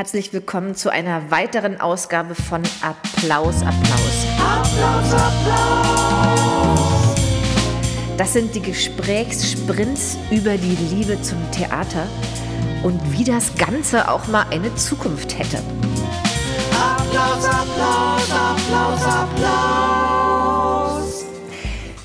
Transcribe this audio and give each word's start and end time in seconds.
herzlich 0.00 0.32
willkommen 0.32 0.74
zu 0.74 0.88
einer 0.88 1.30
weiteren 1.30 1.78
Ausgabe 1.78 2.34
von 2.34 2.62
Applaus, 2.80 3.56
Applaus. 3.62 4.26
Applaus, 4.38 5.12
Applaus. 5.12 6.80
Das 8.16 8.32
sind 8.32 8.54
die 8.54 8.62
Gesprächssprints 8.62 10.16
über 10.30 10.56
die 10.56 10.74
Liebe 10.94 11.20
zum 11.20 11.36
Theater 11.50 12.08
und 12.82 12.98
wie 13.12 13.24
das 13.24 13.54
Ganze 13.56 14.10
auch 14.10 14.26
mal 14.28 14.46
eine 14.50 14.74
Zukunft 14.74 15.38
hätte. 15.38 15.58
Applaus, 16.72 17.44
Applaus, 17.44 18.30
Applaus, 18.32 19.04
Applaus. 19.04 20.50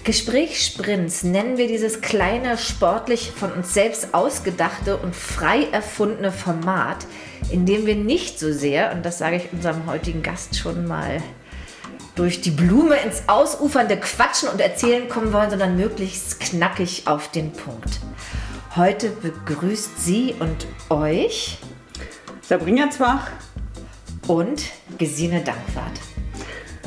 Gesprächssprints 0.04 1.23
nennen 1.23 1.57
wir 1.57 1.68
dieses 1.68 2.02
kleine, 2.02 2.57
sportlich 2.57 3.32
von 3.32 3.54
uns 3.54 3.73
selbst 3.73 4.14
ausgedachte 4.14 4.98
und 4.98 5.16
frei 5.16 5.70
erfundene 5.71 6.34
Format, 6.34 7.07
in 7.52 7.65
dem 7.65 7.86
wir 7.86 7.95
nicht 7.95 8.39
so 8.39 8.52
sehr, 8.52 8.91
und 8.93 9.05
das 9.05 9.17
sage 9.17 9.38
ich 9.38 9.54
unserem 9.54 9.85
heutigen 9.85 10.23
Gast 10.23 10.57
schon 10.57 10.88
mal, 10.88 11.21
durch 12.16 12.41
die 12.41 12.52
Blume 12.52 12.95
ins 12.98 13.23
ausufernde 13.27 13.98
Quatschen 13.98 14.49
und 14.49 14.61
Erzählen 14.61 15.09
kommen 15.09 15.34
wollen, 15.34 15.49
sondern 15.49 15.75
möglichst 15.75 16.39
knackig 16.39 17.03
auf 17.08 17.30
den 17.31 17.52
Punkt. 17.52 17.99
Heute 18.75 19.09
begrüßt 19.09 20.03
sie 20.03 20.35
und 20.39 20.67
euch 20.89 21.58
Sabrina 22.41 22.89
Zwach 22.89 23.30
und 24.27 24.63
Gesine 24.97 25.41
Dankwart. 25.41 25.99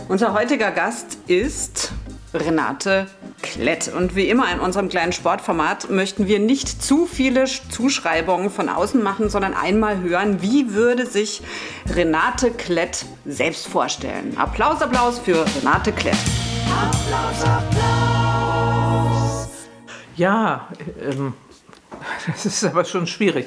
Unser 0.08 0.32
heutiger 0.32 0.70
Gast 0.70 1.18
ist 1.26 1.92
Renate 2.32 3.06
Klett. 3.42 3.88
Und 3.88 4.14
wie 4.16 4.28
immer 4.28 4.52
in 4.52 4.60
unserem 4.60 4.88
kleinen 4.88 5.12
Sportformat 5.12 5.90
möchten 5.90 6.26
wir 6.26 6.38
nicht 6.38 6.82
zu 6.82 7.06
viele 7.06 7.44
Zuschreibungen 7.44 8.50
von 8.50 8.68
außen 8.68 9.02
machen, 9.02 9.30
sondern 9.30 9.54
einmal 9.54 10.00
hören, 10.00 10.42
wie 10.42 10.74
würde 10.74 11.06
sich 11.06 11.42
Renate 11.94 12.50
Klett 12.50 13.06
selbst 13.24 13.68
vorstellen. 13.68 14.36
Applaus, 14.36 14.82
Applaus 14.82 15.18
für 15.18 15.44
Renate 15.60 15.92
Klett. 15.92 16.16
Applaus, 16.66 17.44
Applaus. 17.44 17.88
Ja, 20.16 20.68
ähm, 21.00 21.34
das 22.26 22.46
ist 22.46 22.64
aber 22.64 22.84
schon 22.84 23.06
schwierig. 23.06 23.46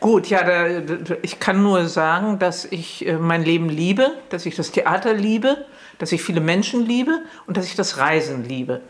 Gut, 0.00 0.26
ja, 0.28 0.42
da, 0.42 1.16
ich 1.22 1.40
kann 1.40 1.62
nur 1.62 1.86
sagen, 1.88 2.38
dass 2.38 2.64
ich 2.66 3.06
äh, 3.06 3.16
mein 3.16 3.42
Leben 3.42 3.68
liebe, 3.68 4.12
dass 4.28 4.46
ich 4.46 4.54
das 4.54 4.70
Theater 4.70 5.14
liebe, 5.14 5.64
dass 5.98 6.12
ich 6.12 6.22
viele 6.22 6.40
Menschen 6.40 6.86
liebe 6.86 7.22
und 7.46 7.56
dass 7.56 7.66
ich 7.66 7.74
das 7.74 7.98
Reisen 7.98 8.44
liebe. 8.44 8.80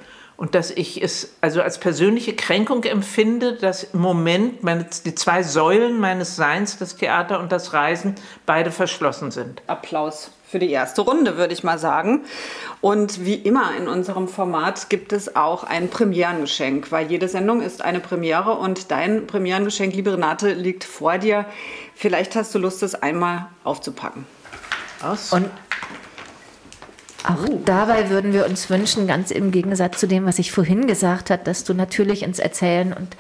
Und 0.41 0.55
dass 0.55 0.71
ich 0.71 1.03
es 1.03 1.35
also 1.43 1.61
als 1.61 1.79
persönliche 1.79 2.35
Kränkung 2.35 2.85
empfinde, 2.85 3.57
dass 3.57 3.85
im 3.85 4.01
Moment 4.01 4.63
meine, 4.63 4.87
die 5.05 5.15
zwei 5.15 5.43
Säulen 5.43 6.01
meines 6.01 6.35
Seins, 6.35 6.79
das 6.79 6.97
Theater 6.97 7.41
und 7.41 7.53
das 7.53 7.75
Reisen, 7.75 8.15
beide 8.47 8.71
verschlossen 8.71 9.33
sind. 9.33 9.61
Applaus 9.67 10.31
für 10.49 10.59
die 10.59 10.71
erste 10.71 11.03
Runde, 11.03 11.37
würde 11.37 11.53
ich 11.53 11.63
mal 11.63 11.79
sagen. 11.79 12.25
Und 12.81 13.27
wie 13.27 13.35
immer 13.35 13.77
in 13.77 13.87
unserem 13.87 14.29
Format 14.29 14.89
gibt 14.89 15.13
es 15.13 15.37
auch 15.37 15.63
ein 15.63 15.91
Premierengeschenk, 15.91 16.91
weil 16.91 17.11
jede 17.11 17.29
Sendung 17.29 17.61
ist 17.61 17.83
eine 17.83 18.01
Premiere 18.01 18.53
und 18.55 18.91
dein 18.91 19.27
Premierengeschenk, 19.27 19.95
liebe 19.95 20.15
Renate, 20.15 20.55
liegt 20.55 20.85
vor 20.85 21.19
dir. 21.19 21.45
Vielleicht 21.95 22.35
hast 22.35 22.55
du 22.55 22.59
Lust, 22.59 22.83
es 22.83 22.95
einmal 22.95 23.49
aufzupacken. 23.63 24.25
Aus. 25.03 25.35
Und 25.35 25.51
auch 27.25 27.49
oh. 27.49 27.61
dabei 27.65 28.11
würden 28.11 28.33
wir 28.33 28.47
uns 28.47 28.71
wünschen, 28.71 29.07
ganz 29.07 29.31
im 29.31 29.51
Gegensatz 29.51 29.99
zu 29.99 30.07
dem, 30.07 30.27
was 30.27 30.39
ich 30.39 30.53
vorhin 30.53 30.87
gesagt 30.87 31.31
habe, 31.31 31.43
dass 31.45 31.65
du 31.65 31.75
natürlich 31.75 32.23
ins 32.23 32.39
Erzählen 32.39 32.93
und 32.93 33.17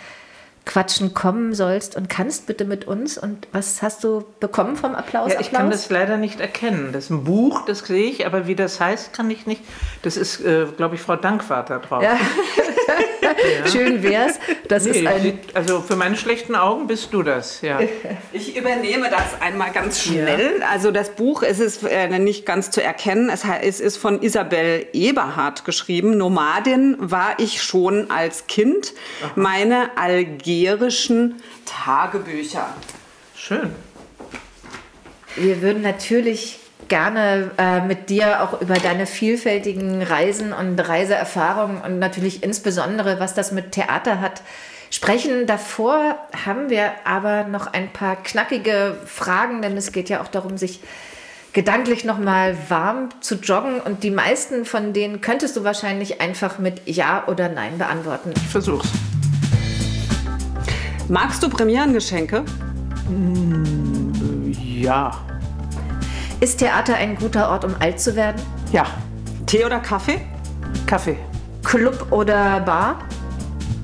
Quatschen 0.67 1.15
kommen 1.15 1.55
sollst 1.55 1.97
und 1.97 2.09
kannst 2.09 2.47
bitte 2.47 2.65
mit 2.65 2.87
uns. 2.87 3.19
Und 3.19 3.49
was 3.53 3.83
hast 3.83 4.05
du 4.05 4.25
bekommen 4.41 4.77
vom 4.77 4.95
Applaus? 4.95 5.33
Ja, 5.33 5.41
ich 5.41 5.47
Applaus? 5.47 5.61
kann 5.61 5.71
das 5.71 5.91
leider 5.91 6.17
nicht 6.17 6.41
erkennen. 6.41 6.91
Das 6.93 7.05
ist 7.05 7.11
ein 7.11 7.25
Buch, 7.25 7.65
das 7.67 7.81
sehe 7.81 8.11
ich, 8.11 8.27
aber 8.27 8.47
wie 8.47 8.55
das 8.55 8.79
heißt, 8.79 9.13
kann 9.13 9.31
ich 9.31 9.47
nicht. 9.47 9.63
Das 10.03 10.17
ist, 10.17 10.41
äh, 10.41 10.67
glaube 10.77 10.95
ich, 10.95 11.01
Frau 11.01 11.17
Dankwart 11.17 11.71
da 11.71 11.79
drauf. 11.79 12.03
Ja. 12.03 12.17
ja. 13.31 13.67
Schön 13.71 14.03
wär's. 14.03 14.39
Das 14.69 14.85
nee, 14.85 14.91
ist 14.91 15.07
ein 15.07 15.39
also 15.55 15.81
für 15.81 15.97
meine 15.97 16.17
schlechten 16.17 16.55
Augen 16.55 16.87
bist 16.87 17.13
du 17.13 17.23
das, 17.23 17.61
ja. 17.63 17.81
Ich 18.33 18.57
übernehme 18.57 19.11
das 19.11 19.41
einmal 19.41 19.71
ganz 19.73 20.03
schnell. 20.03 20.59
Ja. 20.61 20.69
Also 20.69 20.91
das 20.91 21.11
Buch 21.11 21.43
es 21.43 21.61
ist 21.61 21.85
äh, 21.85 22.19
nicht 22.19 22.47
ganz 22.47 22.71
zu 22.71 22.83
erkennen. 22.83 23.31
Es, 23.31 23.45
es 23.45 23.81
ist 23.81 23.97
von 23.97 24.23
Isabel 24.23 24.87
Eberhardt 24.93 25.65
geschrieben. 25.65 26.17
Nomadin 26.17 26.97
war 26.99 27.39
ich 27.39 27.63
schon 27.63 28.11
als 28.11 28.47
Kind. 28.47 28.93
Aha. 29.23 29.33
Meine 29.37 29.97
algerischen 29.97 31.43
Tagebücher. 31.67 32.75
Schön. 33.35 33.71
Wir 35.37 35.63
würden 35.63 35.83
natürlich 35.83 36.59
gerne 36.91 37.53
äh, 37.57 37.81
mit 37.81 38.11
dir 38.11 38.43
auch 38.43 38.61
über 38.61 38.75
deine 38.75 39.07
vielfältigen 39.07 40.03
Reisen 40.03 40.53
und 40.53 40.79
Reiseerfahrungen 40.79 41.81
und 41.81 41.99
natürlich 41.99 42.43
insbesondere, 42.43 43.19
was 43.19 43.33
das 43.33 43.53
mit 43.53 43.73
Theater 43.73 44.21
hat, 44.21 44.43
sprechen. 44.91 45.47
Davor 45.47 46.17
haben 46.45 46.69
wir 46.69 46.91
aber 47.05 47.45
noch 47.45 47.73
ein 47.73 47.91
paar 47.91 48.17
knackige 48.17 48.99
Fragen, 49.07 49.63
denn 49.63 49.79
es 49.79 49.93
geht 49.93 50.11
ja 50.11 50.21
auch 50.21 50.29
darum, 50.29 50.59
sich 50.59 50.81
gedanklich 51.53 52.05
nochmal 52.05 52.57
warm 52.69 53.09
zu 53.21 53.37
joggen 53.37 53.81
und 53.81 54.05
die 54.05 54.11
meisten 54.11 54.65
von 54.65 54.93
denen 54.93 55.21
könntest 55.21 55.57
du 55.57 55.65
wahrscheinlich 55.65 56.21
einfach 56.21 56.59
mit 56.59 56.83
Ja 56.87 57.25
oder 57.27 57.49
Nein 57.49 57.79
beantworten. 57.79 58.33
Ich 58.37 58.49
versuch's. 58.49 58.89
Magst 61.09 61.43
du 61.43 61.49
Premierengeschenke? 61.49 62.45
Mm, 63.09 64.53
ja. 64.53 65.30
Ist 66.41 66.59
Theater 66.59 66.95
ein 66.95 67.17
guter 67.17 67.51
Ort, 67.51 67.67
um 67.67 67.75
alt 67.81 68.01
zu 68.01 68.17
werden? 68.17 68.41
Ja. 68.73 68.87
Tee 69.45 69.63
oder 69.63 69.79
Kaffee? 69.79 70.23
Kaffee. 70.87 71.19
Club 71.63 72.11
oder 72.11 72.61
Bar? 72.61 73.01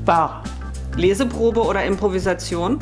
Bar. 0.07 0.43
Leseprobe 0.97 1.63
oder 1.63 1.85
Improvisation? 1.85 2.79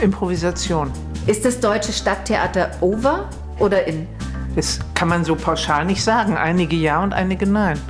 Improvisation. 0.00 0.90
Ist 1.28 1.44
das 1.44 1.60
deutsche 1.60 1.92
Stadttheater 1.92 2.72
over 2.80 3.30
oder 3.60 3.86
in? 3.86 4.08
Das 4.56 4.80
kann 4.94 5.06
man 5.06 5.24
so 5.24 5.36
pauschal 5.36 5.84
nicht 5.84 6.02
sagen. 6.02 6.36
Einige 6.36 6.74
ja 6.74 7.00
und 7.00 7.14
einige 7.14 7.46
nein. 7.46 7.80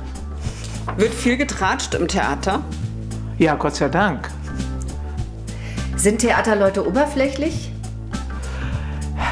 Wird 0.97 1.15
viel 1.15 1.37
getratscht 1.37 1.95
im 1.95 2.07
Theater? 2.07 2.63
Ja, 3.39 3.55
Gott 3.55 3.75
sei 3.75 3.89
Dank. 3.89 4.29
Sind 5.95 6.19
Theaterleute 6.19 6.87
oberflächlich? 6.87 7.72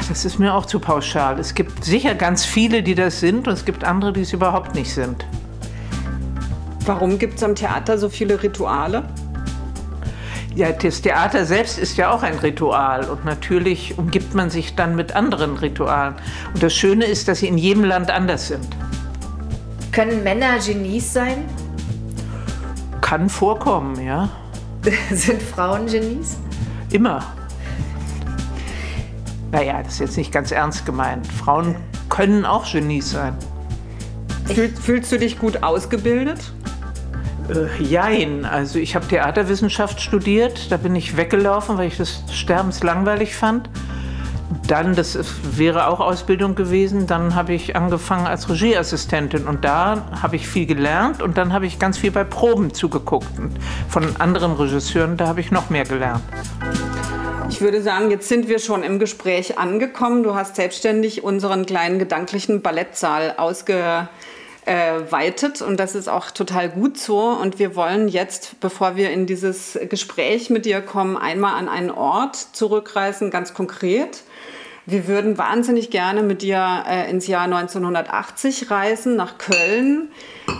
Das 0.08 0.24
ist 0.24 0.38
mir 0.38 0.54
auch 0.54 0.66
zu 0.66 0.80
pauschal. 0.80 1.38
Es 1.38 1.54
gibt 1.54 1.84
sicher 1.84 2.14
ganz 2.14 2.44
viele, 2.44 2.82
die 2.82 2.94
das 2.94 3.20
sind 3.20 3.46
und 3.46 3.54
es 3.54 3.64
gibt 3.64 3.84
andere, 3.84 4.12
die 4.12 4.22
es 4.22 4.32
überhaupt 4.32 4.74
nicht 4.74 4.92
sind. 4.92 5.24
Warum 6.84 7.18
gibt 7.18 7.34
es 7.34 7.42
am 7.42 7.54
Theater 7.54 7.98
so 7.98 8.08
viele 8.08 8.42
Rituale? 8.42 9.04
Ja, 10.54 10.70
das 10.72 11.00
Theater 11.00 11.46
selbst 11.46 11.78
ist 11.78 11.96
ja 11.96 12.10
auch 12.10 12.22
ein 12.22 12.38
Ritual 12.38 13.08
und 13.08 13.24
natürlich 13.24 13.96
umgibt 13.96 14.34
man 14.34 14.50
sich 14.50 14.74
dann 14.74 14.96
mit 14.96 15.16
anderen 15.16 15.56
Ritualen. 15.56 16.14
Und 16.52 16.62
das 16.62 16.74
Schöne 16.74 17.06
ist, 17.06 17.28
dass 17.28 17.38
sie 17.38 17.48
in 17.48 17.56
jedem 17.56 17.84
Land 17.84 18.10
anders 18.10 18.48
sind. 18.48 18.68
Können 19.92 20.22
Männer 20.22 20.58
Genies 20.58 21.12
sein? 21.12 21.44
Kann 23.00 23.30
vorkommen, 23.30 24.04
ja. 24.04 24.28
sind 25.10 25.40
Frauen 25.40 25.86
Genies? 25.86 26.36
Immer. 26.90 27.22
Naja, 29.52 29.82
das 29.82 29.94
ist 29.94 29.98
jetzt 30.00 30.16
nicht 30.16 30.32
ganz 30.32 30.50
ernst 30.50 30.86
gemeint. 30.86 31.26
Frauen 31.26 31.76
können 32.08 32.46
auch 32.46 32.70
Genies 32.70 33.10
sein. 33.10 33.36
Fühl, 34.46 34.70
fühlst 34.70 35.12
du 35.12 35.18
dich 35.18 35.38
gut 35.38 35.62
ausgebildet? 35.62 36.52
Äh, 37.50 37.82
jein. 37.82 38.46
Also 38.46 38.78
ich 38.78 38.94
habe 38.96 39.06
Theaterwissenschaft 39.06 40.00
studiert. 40.00 40.72
Da 40.72 40.78
bin 40.78 40.96
ich 40.96 41.18
weggelaufen, 41.18 41.76
weil 41.76 41.88
ich 41.88 41.98
das 41.98 42.24
sterbenslangweilig 42.32 43.36
fand. 43.36 43.68
Dann, 44.66 44.94
das 44.94 45.18
wäre 45.56 45.88
auch 45.88 46.00
Ausbildung 46.00 46.54
gewesen, 46.54 47.06
dann 47.06 47.34
habe 47.34 47.52
ich 47.54 47.74
angefangen 47.74 48.26
als 48.26 48.48
Regieassistentin 48.48 49.46
und 49.46 49.64
da 49.64 50.02
habe 50.20 50.36
ich 50.36 50.46
viel 50.46 50.66
gelernt 50.66 51.22
und 51.22 51.36
dann 51.36 51.52
habe 51.52 51.66
ich 51.66 51.78
ganz 51.78 51.98
viel 51.98 52.10
bei 52.10 52.22
Proben 52.22 52.72
zugeguckt. 52.72 53.38
Und 53.38 53.52
von 53.88 54.16
anderen 54.18 54.52
Regisseuren, 54.52 55.16
da 55.16 55.26
habe 55.26 55.40
ich 55.40 55.50
noch 55.50 55.70
mehr 55.70 55.84
gelernt. 55.84 56.22
Ich 57.62 57.64
würde 57.64 57.80
sagen, 57.80 58.10
jetzt 58.10 58.28
sind 58.28 58.48
wir 58.48 58.58
schon 58.58 58.82
im 58.82 58.98
Gespräch 58.98 59.56
angekommen. 59.56 60.24
Du 60.24 60.34
hast 60.34 60.56
selbstständig 60.56 61.22
unseren 61.22 61.64
kleinen 61.64 62.00
gedanklichen 62.00 62.60
Ballettsaal 62.60 63.36
ausgeweitet 63.36 65.62
und 65.62 65.78
das 65.78 65.94
ist 65.94 66.08
auch 66.08 66.32
total 66.32 66.70
gut 66.70 66.98
so. 66.98 67.20
Und 67.20 67.60
wir 67.60 67.76
wollen 67.76 68.08
jetzt, 68.08 68.58
bevor 68.58 68.96
wir 68.96 69.12
in 69.12 69.26
dieses 69.26 69.78
Gespräch 69.88 70.50
mit 70.50 70.66
dir 70.66 70.80
kommen, 70.80 71.16
einmal 71.16 71.54
an 71.54 71.68
einen 71.68 71.92
Ort 71.92 72.34
zurückreisen, 72.34 73.30
ganz 73.30 73.54
konkret. 73.54 74.24
Wir 74.84 75.06
würden 75.06 75.38
wahnsinnig 75.38 75.90
gerne 75.90 76.24
mit 76.24 76.42
dir 76.42 76.82
äh, 76.88 77.08
ins 77.08 77.28
Jahr 77.28 77.44
1980 77.44 78.72
reisen, 78.72 79.14
nach 79.14 79.38
Köln. 79.38 80.08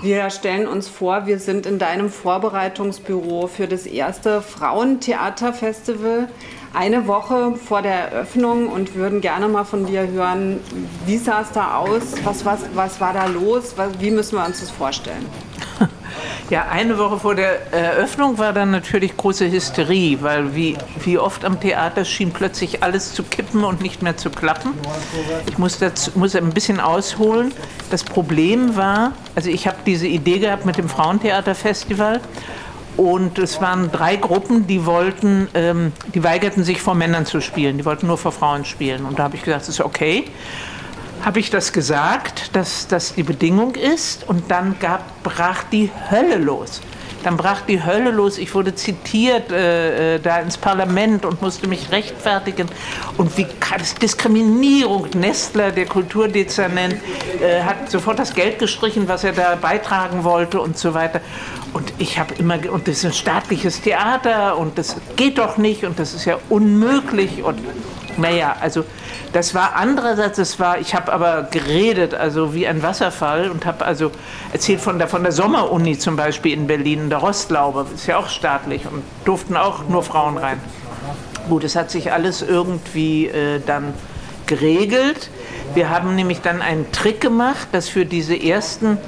Wir 0.02 0.30
stellen 0.30 0.68
uns 0.68 0.86
vor, 0.86 1.26
wir 1.26 1.40
sind 1.40 1.66
in 1.66 1.80
deinem 1.80 2.10
Vorbereitungsbüro 2.10 3.48
für 3.48 3.66
das 3.66 3.86
erste 3.86 4.40
Frauentheaterfestival 4.40 6.28
eine 6.74 7.06
Woche 7.06 7.54
vor 7.56 7.82
der 7.82 8.12
Eröffnung 8.12 8.68
und 8.68 8.94
würden 8.94 9.20
gerne 9.20 9.48
mal 9.48 9.64
von 9.64 9.86
dir 9.86 10.06
hören, 10.06 10.60
wie 11.06 11.18
sah 11.18 11.42
es 11.42 11.52
da 11.52 11.76
aus, 11.76 12.02
was, 12.24 12.44
was, 12.44 12.60
was 12.74 13.00
war 13.00 13.12
da 13.12 13.26
los, 13.26 13.74
was, 13.76 13.90
wie 14.00 14.10
müssen 14.10 14.36
wir 14.36 14.44
uns 14.44 14.60
das 14.60 14.70
vorstellen? 14.70 15.26
Ja, 16.50 16.66
eine 16.68 16.98
Woche 16.98 17.18
vor 17.18 17.34
der 17.34 17.72
Eröffnung 17.72 18.36
war 18.36 18.52
dann 18.52 18.70
natürlich 18.72 19.16
große 19.16 19.50
Hysterie, 19.50 20.18
weil 20.20 20.54
wie, 20.54 20.76
wie 21.02 21.16
oft 21.16 21.46
am 21.46 21.58
Theater 21.58 22.04
schien 22.04 22.30
plötzlich 22.30 22.82
alles 22.82 23.14
zu 23.14 23.22
kippen 23.22 23.64
und 23.64 23.80
nicht 23.80 24.02
mehr 24.02 24.18
zu 24.18 24.28
klappen. 24.28 24.74
Ich 25.46 25.56
muss, 25.56 25.78
das, 25.78 26.14
muss 26.14 26.36
ein 26.36 26.50
bisschen 26.50 26.78
ausholen. 26.78 27.52
Das 27.90 28.04
Problem 28.04 28.76
war, 28.76 29.12
also 29.34 29.48
ich 29.48 29.66
habe 29.66 29.78
diese 29.86 30.06
Idee 30.06 30.40
gehabt 30.40 30.66
mit 30.66 30.76
dem 30.76 30.90
Frauentheaterfestival 30.90 32.20
und 32.96 33.38
es 33.38 33.60
waren 33.60 33.90
drei 33.90 34.16
Gruppen, 34.16 34.66
die 34.66 34.84
wollten, 34.86 35.48
ähm, 35.54 35.92
die 36.14 36.22
weigerten 36.22 36.64
sich 36.64 36.80
vor 36.80 36.94
Männern 36.94 37.26
zu 37.26 37.40
spielen, 37.40 37.78
die 37.78 37.84
wollten 37.84 38.06
nur 38.06 38.18
vor 38.18 38.32
Frauen 38.32 38.64
spielen. 38.64 39.04
Und 39.04 39.18
da 39.18 39.24
habe 39.24 39.36
ich 39.36 39.42
gesagt, 39.42 39.62
das 39.62 39.68
ist 39.68 39.80
okay 39.80 40.24
habe 41.24 41.38
ich 41.38 41.50
das 41.50 41.72
gesagt, 41.72 42.54
dass 42.56 42.88
das 42.88 43.14
die 43.14 43.22
Bedingung 43.22 43.76
ist 43.76 44.28
und 44.28 44.50
dann 44.50 44.76
gab, 44.80 45.22
brach 45.22 45.62
die 45.70 45.90
Hölle 46.10 46.36
los. 46.36 46.80
Dann 47.22 47.36
brach 47.36 47.60
die 47.60 47.84
Hölle 47.84 48.10
los. 48.10 48.36
Ich 48.36 48.52
wurde 48.52 48.74
zitiert 48.74 49.52
äh, 49.52 50.16
äh 50.16 50.18
da 50.18 50.40
ins 50.40 50.58
Parlament 50.58 51.24
und 51.24 51.40
musste 51.40 51.68
mich 51.68 51.92
rechtfertigen. 51.92 52.66
Und 53.16 53.38
wie 53.38 53.46
Diskriminierung. 54.00 55.06
Nestler, 55.14 55.70
der 55.70 55.86
Kulturdezernent, 55.86 56.96
äh, 57.40 57.62
hat 57.62 57.88
sofort 57.88 58.18
das 58.18 58.34
Geld 58.34 58.58
gestrichen, 58.58 59.06
was 59.06 59.22
er 59.22 59.32
da 59.32 59.54
beitragen 59.54 60.24
wollte 60.24 60.60
und 60.60 60.76
so 60.76 60.94
weiter. 60.94 61.20
Und 61.72 61.92
ich 61.98 62.18
habe 62.18 62.34
immer, 62.34 62.58
und 62.70 62.86
das 62.86 62.98
ist 62.98 63.04
ein 63.06 63.12
staatliches 63.12 63.80
Theater 63.80 64.58
und 64.58 64.76
das 64.76 64.96
geht 65.16 65.38
doch 65.38 65.56
nicht 65.56 65.84
und 65.84 65.98
das 65.98 66.12
ist 66.12 66.26
ja 66.26 66.38
unmöglich. 66.50 67.42
Und 67.42 67.58
naja, 68.18 68.56
also 68.60 68.84
das 69.32 69.54
war 69.54 69.74
andererseits, 69.76 70.36
das 70.36 70.60
war, 70.60 70.78
ich 70.78 70.94
habe 70.94 71.10
aber 71.10 71.44
geredet, 71.50 72.12
also 72.12 72.52
wie 72.52 72.66
ein 72.66 72.82
Wasserfall 72.82 73.50
und 73.50 73.64
habe 73.64 73.86
also 73.86 74.10
erzählt 74.52 74.80
von 74.80 74.98
der, 74.98 75.08
von 75.08 75.22
der 75.22 75.32
Sommeruni 75.32 75.98
zum 75.98 76.16
Beispiel 76.16 76.52
in 76.52 76.66
Berlin, 76.66 77.08
der 77.08 77.18
Rostlaube, 77.18 77.86
ist 77.94 78.06
ja 78.06 78.18
auch 78.18 78.28
staatlich 78.28 78.82
und 78.86 79.02
durften 79.24 79.56
auch 79.56 79.88
nur 79.88 80.02
Frauen 80.02 80.36
rein. 80.36 80.60
Gut, 81.48 81.64
es 81.64 81.74
hat 81.74 81.90
sich 81.90 82.12
alles 82.12 82.42
irgendwie 82.42 83.28
äh, 83.28 83.60
dann 83.64 83.94
geregelt. 84.46 85.30
Wir 85.74 85.88
haben 85.88 86.14
nämlich 86.14 86.42
dann 86.42 86.60
einen 86.60 86.92
Trick 86.92 87.22
gemacht, 87.22 87.68
dass 87.72 87.88
für 87.88 88.04
diese 88.04 88.36
ersten 88.36 88.98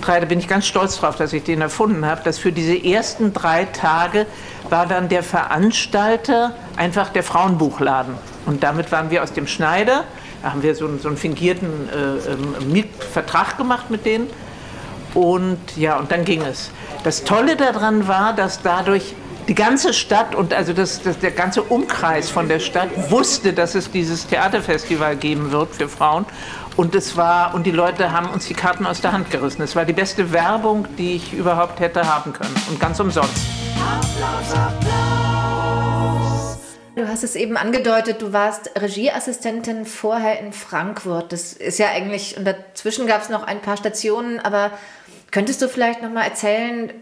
drei, 0.00 0.20
da 0.20 0.26
bin 0.26 0.38
ich 0.38 0.48
ganz 0.48 0.66
stolz 0.66 0.98
drauf, 0.98 1.16
dass 1.16 1.32
ich 1.32 1.44
den 1.44 1.60
erfunden 1.60 2.06
habe, 2.06 2.22
dass 2.22 2.38
für 2.38 2.52
diese 2.52 2.76
ersten 2.76 3.32
drei 3.32 3.64
Tage 3.66 4.26
war 4.70 4.86
dann 4.86 5.08
der 5.08 5.22
Veranstalter 5.22 6.54
einfach 6.76 7.10
der 7.10 7.22
Frauenbuchladen. 7.22 8.14
Und 8.46 8.62
damit 8.62 8.92
waren 8.92 9.10
wir 9.10 9.22
aus 9.22 9.32
dem 9.32 9.46
Schneider. 9.46 10.04
Da 10.42 10.52
haben 10.52 10.62
wir 10.62 10.74
so 10.74 10.86
einen, 10.86 11.00
so 11.00 11.08
einen 11.08 11.16
fingierten 11.16 11.88
äh, 11.88 12.32
ähm, 12.32 12.72
Mietvertrag 12.72 13.56
gemacht 13.56 13.90
mit 13.90 14.06
denen. 14.06 14.28
Und 15.14 15.58
ja, 15.76 15.98
und 15.98 16.12
dann 16.12 16.24
ging 16.24 16.42
es. 16.42 16.70
Das 17.02 17.24
Tolle 17.24 17.56
daran 17.56 18.08
war, 18.08 18.34
dass 18.34 18.62
dadurch 18.62 19.14
die 19.48 19.54
ganze 19.54 19.94
Stadt 19.94 20.34
und 20.34 20.52
also 20.52 20.74
das, 20.74 21.02
das, 21.02 21.18
der 21.18 21.30
ganze 21.30 21.62
Umkreis 21.62 22.28
von 22.28 22.48
der 22.48 22.60
Stadt 22.60 22.90
wusste, 23.10 23.54
dass 23.54 23.74
es 23.74 23.90
dieses 23.90 24.26
Theaterfestival 24.26 25.16
geben 25.16 25.50
wird 25.50 25.74
für 25.74 25.88
Frauen. 25.88 26.26
Und 26.78 26.94
es 26.94 27.16
war, 27.16 27.54
und 27.54 27.66
die 27.66 27.72
Leute 27.72 28.12
haben 28.12 28.30
uns 28.30 28.46
die 28.46 28.54
Karten 28.54 28.86
aus 28.86 29.00
der 29.00 29.10
Hand 29.10 29.32
gerissen. 29.32 29.62
Es 29.62 29.74
war 29.74 29.84
die 29.84 29.92
beste 29.92 30.30
Werbung, 30.32 30.86
die 30.96 31.16
ich 31.16 31.32
überhaupt 31.32 31.80
hätte 31.80 32.06
haben 32.06 32.32
können. 32.32 32.54
Und 32.70 32.78
ganz 32.78 33.00
umsonst. 33.00 33.34
Applaus, 33.74 34.52
Applaus. 34.56 34.98
Du 36.94 37.08
hast 37.08 37.24
es 37.24 37.34
eben 37.34 37.56
angedeutet, 37.56 38.22
du 38.22 38.32
warst 38.32 38.70
Regieassistentin 38.80 39.86
vorher 39.86 40.38
in 40.38 40.52
Frankfurt. 40.52 41.32
Das 41.32 41.52
ist 41.52 41.80
ja 41.80 41.88
eigentlich, 41.88 42.36
und 42.36 42.44
dazwischen 42.44 43.08
gab 43.08 43.22
es 43.22 43.28
noch 43.28 43.42
ein 43.42 43.60
paar 43.60 43.76
Stationen, 43.76 44.38
aber 44.38 44.70
könntest 45.32 45.60
du 45.60 45.68
vielleicht 45.68 46.00
noch 46.00 46.12
mal 46.12 46.22
erzählen, 46.22 46.92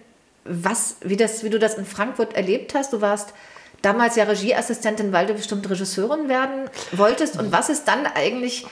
was, 0.45 0.97
wie, 1.03 1.19
das, 1.19 1.45
wie 1.45 1.51
du 1.51 1.59
das 1.59 1.75
in 1.75 1.85
Frankfurt 1.85 2.33
erlebt 2.35 2.75
hast? 2.75 2.95
Du 2.95 3.03
warst 3.03 3.35
damals 3.83 4.17
ja 4.17 4.25
Regieassistentin, 4.25 5.13
weil 5.13 5.27
du 5.27 5.35
bestimmt 5.35 5.69
Regisseurin 5.69 6.31
werden 6.31 6.71
wolltest. 6.93 7.39
Und 7.39 7.53
was 7.53 7.69
ist 7.69 7.87
dann 7.87 8.07
eigentlich 8.07 8.67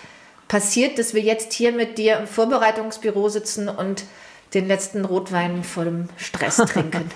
passiert, 0.49 0.99
dass 0.99 1.15
wir 1.15 1.23
jetzt 1.23 1.53
hier 1.53 1.73
mit 1.73 1.99
dir 1.99 2.19
im 2.19 2.27
Vorbereitungsbüro 2.27 3.29
sitzen 3.29 3.69
und 3.69 4.05
den 4.53 4.69
letzten 4.69 5.05
Rotwein 5.05 5.65
vor 5.65 5.85
dem 5.85 6.09
Stress 6.17 6.57
trinken? 6.73 7.11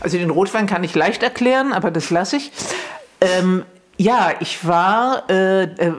Also 0.00 0.18
den 0.18 0.30
Rotwein 0.30 0.66
kann 0.66 0.84
ich 0.84 0.94
leicht 0.94 1.22
erklären, 1.22 1.72
aber 1.72 1.90
das 1.90 2.10
lasse 2.10 2.36
ich. 2.36 2.52
Ähm, 3.20 3.64
ja, 3.98 4.34
ich 4.40 4.66
war 4.66 5.28
äh, 5.30 5.62
äh, 5.64 5.92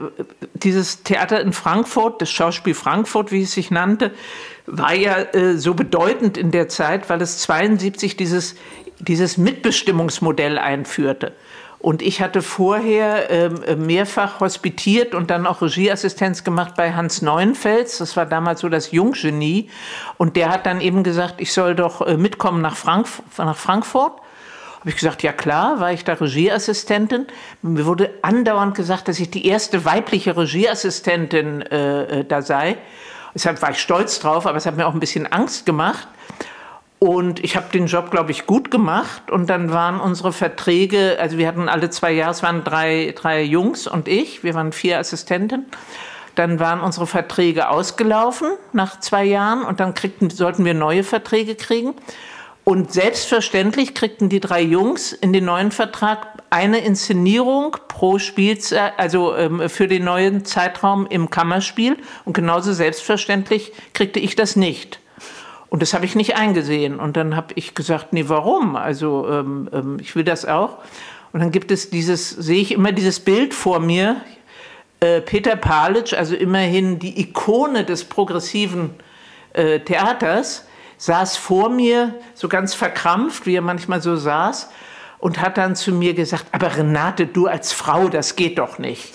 dieses 0.54 1.02
Theater 1.02 1.40
in 1.40 1.52
Frankfurt, 1.52 2.22
das 2.22 2.30
Schauspiel 2.30 2.74
Frankfurt, 2.74 3.32
wie 3.32 3.42
es 3.42 3.52
sich 3.52 3.72
nannte, 3.72 4.12
war 4.66 4.94
ja 4.94 5.18
äh, 5.32 5.56
so 5.56 5.74
bedeutend 5.74 6.38
in 6.38 6.52
der 6.52 6.68
Zeit, 6.68 7.10
weil 7.10 7.20
es 7.22 7.38
72 7.38 8.16
dieses, 8.16 8.54
dieses 9.00 9.36
Mitbestimmungsmodell 9.36 10.58
einführte. 10.58 11.32
Und 11.80 12.02
ich 12.02 12.20
hatte 12.20 12.42
vorher 12.42 13.30
äh, 13.30 13.76
mehrfach 13.76 14.40
hospitiert 14.40 15.14
und 15.14 15.30
dann 15.30 15.46
auch 15.46 15.62
Regieassistenz 15.62 16.42
gemacht 16.42 16.74
bei 16.76 16.92
Hans 16.92 17.22
Neuenfels. 17.22 17.98
Das 17.98 18.16
war 18.16 18.26
damals 18.26 18.60
so 18.60 18.68
das 18.68 18.90
Junggenie. 18.90 19.70
Und 20.16 20.34
der 20.34 20.50
hat 20.50 20.66
dann 20.66 20.80
eben 20.80 21.04
gesagt, 21.04 21.40
ich 21.40 21.52
soll 21.52 21.76
doch 21.76 22.04
äh, 22.04 22.16
mitkommen 22.16 22.60
nach, 22.62 22.76
Frank 22.76 23.06
nach 23.36 23.56
Frankfurt. 23.56 24.12
Habe 24.80 24.90
ich 24.90 24.96
gesagt, 24.96 25.22
ja 25.22 25.32
klar, 25.32 25.78
war 25.78 25.92
ich 25.92 26.04
da 26.04 26.14
Regieassistentin. 26.14 27.26
Mir 27.62 27.86
wurde 27.86 28.10
andauernd 28.22 28.74
gesagt, 28.74 29.06
dass 29.06 29.20
ich 29.20 29.30
die 29.30 29.46
erste 29.46 29.84
weibliche 29.84 30.36
Regieassistentin 30.36 31.62
äh, 31.62 32.20
äh, 32.20 32.24
da 32.24 32.42
sei. 32.42 32.78
Deshalb 33.34 33.62
war 33.62 33.70
ich 33.70 33.78
stolz 33.78 34.18
drauf, 34.18 34.46
aber 34.46 34.56
es 34.56 34.66
hat 34.66 34.76
mir 34.76 34.86
auch 34.86 34.94
ein 34.94 35.00
bisschen 35.00 35.30
Angst 35.30 35.64
gemacht. 35.64 36.08
Und 36.98 37.44
ich 37.44 37.56
habe 37.56 37.66
den 37.72 37.86
Job, 37.86 38.10
glaube 38.10 38.32
ich, 38.32 38.46
gut 38.46 38.70
gemacht. 38.70 39.30
Und 39.30 39.48
dann 39.48 39.70
waren 39.70 40.00
unsere 40.00 40.32
Verträge, 40.32 41.16
also 41.20 41.38
wir 41.38 41.46
hatten 41.46 41.68
alle 41.68 41.90
zwei 41.90 42.12
Jahre, 42.12 42.32
es 42.32 42.42
waren 42.42 42.64
drei, 42.64 43.14
drei 43.16 43.42
Jungs 43.42 43.86
und 43.86 44.08
ich, 44.08 44.42
wir 44.42 44.54
waren 44.54 44.72
vier 44.72 44.98
Assistenten. 44.98 45.66
Dann 46.34 46.60
waren 46.60 46.80
unsere 46.80 47.06
Verträge 47.06 47.68
ausgelaufen 47.68 48.48
nach 48.72 49.00
zwei 49.00 49.24
Jahren 49.24 49.64
und 49.64 49.80
dann 49.80 49.94
kriegten, 49.94 50.30
sollten 50.30 50.64
wir 50.64 50.74
neue 50.74 51.04
Verträge 51.04 51.54
kriegen. 51.54 51.94
Und 52.64 52.92
selbstverständlich 52.92 53.94
kriegten 53.94 54.28
die 54.28 54.40
drei 54.40 54.60
Jungs 54.60 55.12
in 55.12 55.32
den 55.32 55.46
neuen 55.46 55.70
Vertrag 55.70 56.26
eine 56.50 56.80
Inszenierung 56.80 57.76
pro 57.88 58.18
Spielzeit, 58.18 58.92
also 58.98 59.34
ähm, 59.34 59.70
für 59.70 59.88
den 59.88 60.04
neuen 60.04 60.44
Zeitraum 60.44 61.06
im 61.06 61.30
Kammerspiel. 61.30 61.96
Und 62.24 62.34
genauso 62.34 62.72
selbstverständlich 62.72 63.72
kriegte 63.94 64.20
ich 64.20 64.36
das 64.36 64.54
nicht. 64.54 65.00
Und 65.70 65.82
das 65.82 65.92
habe 65.94 66.04
ich 66.04 66.14
nicht 66.14 66.36
eingesehen. 66.36 66.98
Und 66.98 67.16
dann 67.16 67.36
habe 67.36 67.52
ich 67.54 67.74
gesagt, 67.74 68.12
nee, 68.12 68.24
warum? 68.26 68.76
Also 68.76 69.28
ähm, 69.28 69.68
ähm, 69.72 69.96
ich 70.00 70.16
will 70.16 70.24
das 70.24 70.46
auch. 70.46 70.78
Und 71.32 71.40
dann 71.40 71.50
gibt 71.50 71.70
es 71.70 71.90
dieses, 71.90 72.30
sehe 72.30 72.60
ich 72.60 72.72
immer 72.72 72.92
dieses 72.92 73.20
Bild 73.20 73.52
vor 73.52 73.80
mir, 73.80 74.22
äh, 75.00 75.20
Peter 75.20 75.56
Palitsch, 75.56 76.14
also 76.14 76.34
immerhin 76.34 76.98
die 76.98 77.20
Ikone 77.20 77.84
des 77.84 78.04
progressiven 78.04 78.90
äh, 79.52 79.80
Theaters, 79.80 80.66
saß 80.96 81.36
vor 81.36 81.68
mir, 81.68 82.14
so 82.34 82.48
ganz 82.48 82.74
verkrampft, 82.74 83.46
wie 83.46 83.54
er 83.54 83.62
manchmal 83.62 84.02
so 84.02 84.16
saß, 84.16 84.70
und 85.18 85.40
hat 85.40 85.58
dann 85.58 85.76
zu 85.76 85.92
mir 85.92 86.14
gesagt, 86.14 86.46
aber 86.52 86.76
Renate, 86.76 87.26
du 87.26 87.46
als 87.46 87.72
Frau, 87.72 88.08
das 88.08 88.36
geht 88.36 88.58
doch 88.58 88.78
nicht. 88.78 89.12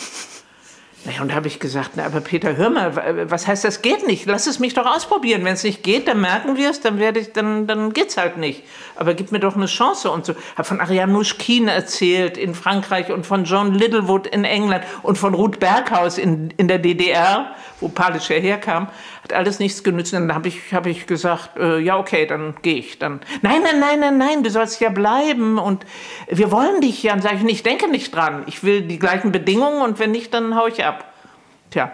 Naja, 1.06 1.22
und 1.22 1.32
da 1.32 1.36
habe 1.36 1.48
ich 1.48 1.60
gesagt, 1.60 1.92
na, 1.96 2.06
aber 2.06 2.22
Peter, 2.22 2.56
hör 2.56 2.70
mal, 2.70 3.30
was 3.30 3.46
heißt, 3.46 3.66
das 3.66 3.82
geht 3.82 4.08
nicht? 4.08 4.26
Lass 4.26 4.48
es 4.48 4.60
mich 4.60 4.74
doch 4.74 4.86
ausprobieren. 4.86 5.44
Wenn 5.44 5.54
es 5.54 5.64
nicht 5.64 5.84
geht, 5.84 6.08
dann 6.08 6.22
merken 6.22 6.56
wir 6.56 6.70
es, 6.70 6.80
dann 6.80 6.98
werde 6.98 7.20
ich, 7.20 7.34
dann, 7.34 7.68
dann 7.68 7.92
geht's 7.92 8.16
halt 8.16 8.38
nicht. 8.38 8.64
Aber 8.96 9.14
gib 9.14 9.34
mir 9.34 9.40
doch 9.40 9.58
eine 9.58 9.66
Chance 9.66 10.10
und 10.10 10.26
so. 10.26 10.34
Habe 10.56 10.64
von 10.64 10.80
Ariane 10.80 11.12
Mouchkine 11.12 11.72
erzählt 11.72 12.38
in 12.38 12.56
Frankreich 12.56 13.12
und 13.12 13.26
von 13.26 13.44
John 13.44 13.74
Littlewood 13.74 14.28
in 14.28 14.46
England 14.46 14.86
und 15.02 15.18
von 15.18 15.34
Ruth 15.34 15.60
Berghaus 15.60 16.18
in, 16.18 16.54
in 16.56 16.70
der 16.70 16.80
DDR, 16.80 17.54
wo 17.82 17.90
Palisch 17.90 18.30
herkam. 18.30 18.88
Hat 19.24 19.34
alles 19.34 19.60
nichts 19.60 19.84
genützt. 19.84 20.14
Dann 20.14 20.34
habe 20.34 20.50
ich, 20.50 20.74
hab 20.74 20.86
ich 20.86 21.08
gesagt, 21.08 21.58
äh, 21.58 21.80
ja, 21.80 21.98
okay, 21.98 22.26
dann 22.26 22.56
gehe 22.62 22.76
ich. 22.76 23.00
Dann, 23.00 23.22
nein, 23.42 23.62
nein, 23.64 23.80
nein, 23.80 24.00
nein, 24.00 24.18
nein, 24.18 24.44
du 24.44 24.50
sollst 24.50 24.82
ja 24.82 24.90
bleiben 24.90 25.58
und 25.58 25.86
wir 26.28 26.52
wollen 26.52 26.82
dich 26.82 27.04
ja. 27.04 27.14
Dann 27.14 27.22
sage 27.22 27.38
ich, 27.38 27.46
ich 27.46 27.64
denke 27.64 27.90
nicht 27.90 28.14
dran. 28.14 28.44
Ich 28.48 28.64
will 28.64 28.82
die 28.82 29.00
gleichen 29.00 29.32
Bedingungen 29.32 29.82
und 29.82 30.00
wenn 30.00 30.12
nicht, 30.12 30.34
dann 30.34 30.56
hau 30.56 30.68
ich 30.68 30.84
ab. 30.84 31.14
Tja. 31.72 31.92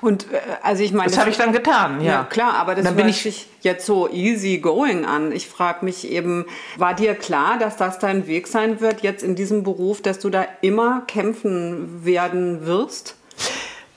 Und 0.00 0.32
äh, 0.32 0.38
also 0.62 0.82
ich 0.82 0.92
meine, 0.92 1.10
das, 1.10 1.18
habe 1.18 1.30
ich 1.30 1.36
dann 1.36 1.52
getan, 1.52 2.00
ja. 2.00 2.12
ja 2.12 2.24
klar, 2.24 2.54
aber 2.54 2.74
das 2.74 2.84
dann 2.84 2.96
bin 2.96 3.08
ich 3.08 3.46
jetzt 3.60 3.86
so 3.86 4.08
easy 4.08 4.58
going 4.58 5.04
an. 5.04 5.32
Ich 5.32 5.48
frage 5.48 5.84
mich 5.84 6.10
eben, 6.10 6.46
war 6.76 6.94
dir 6.94 7.14
klar, 7.14 7.58
dass 7.58 7.76
das 7.76 7.98
dein 7.98 8.26
Weg 8.26 8.46
sein 8.46 8.80
wird 8.80 9.02
jetzt 9.02 9.22
in 9.22 9.34
diesem 9.34 9.62
Beruf, 9.62 10.00
dass 10.00 10.18
du 10.18 10.30
da 10.30 10.46
immer 10.62 11.02
kämpfen 11.06 12.04
werden 12.04 12.66
wirst? 12.66 13.16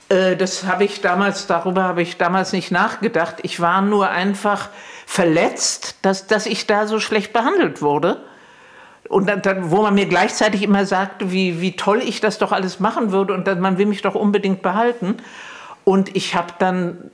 Äh, 0.08 0.36
das 0.36 0.64
habe 0.64 0.84
ich 0.84 1.00
damals, 1.00 1.46
darüber 1.46 1.84
habe 1.84 2.02
ich 2.02 2.16
damals 2.16 2.52
nicht 2.52 2.70
nachgedacht. 2.70 3.36
Ich 3.42 3.60
war 3.60 3.82
nur 3.82 4.08
einfach 4.10 4.68
verletzt, 5.06 5.96
dass, 6.02 6.26
dass 6.26 6.46
ich 6.46 6.66
da 6.66 6.86
so 6.86 7.00
schlecht 7.00 7.32
behandelt 7.32 7.82
wurde 7.82 8.22
und 9.08 9.28
dann, 9.28 9.42
dann, 9.42 9.70
wo 9.70 9.82
man 9.82 9.94
mir 9.94 10.06
gleichzeitig 10.06 10.62
immer 10.62 10.86
sagte, 10.86 11.30
wie, 11.30 11.60
wie 11.60 11.76
toll 11.76 12.02
ich 12.04 12.20
das 12.20 12.38
doch 12.38 12.52
alles 12.52 12.80
machen 12.80 13.12
würde 13.12 13.34
und 13.34 13.46
dann, 13.46 13.60
man 13.60 13.78
will 13.78 13.86
mich 13.86 14.02
doch 14.02 14.14
unbedingt 14.14 14.62
behalten. 14.62 15.16
Und 15.84 16.16
ich 16.16 16.34
habe 16.34 16.54
dann, 16.58 17.10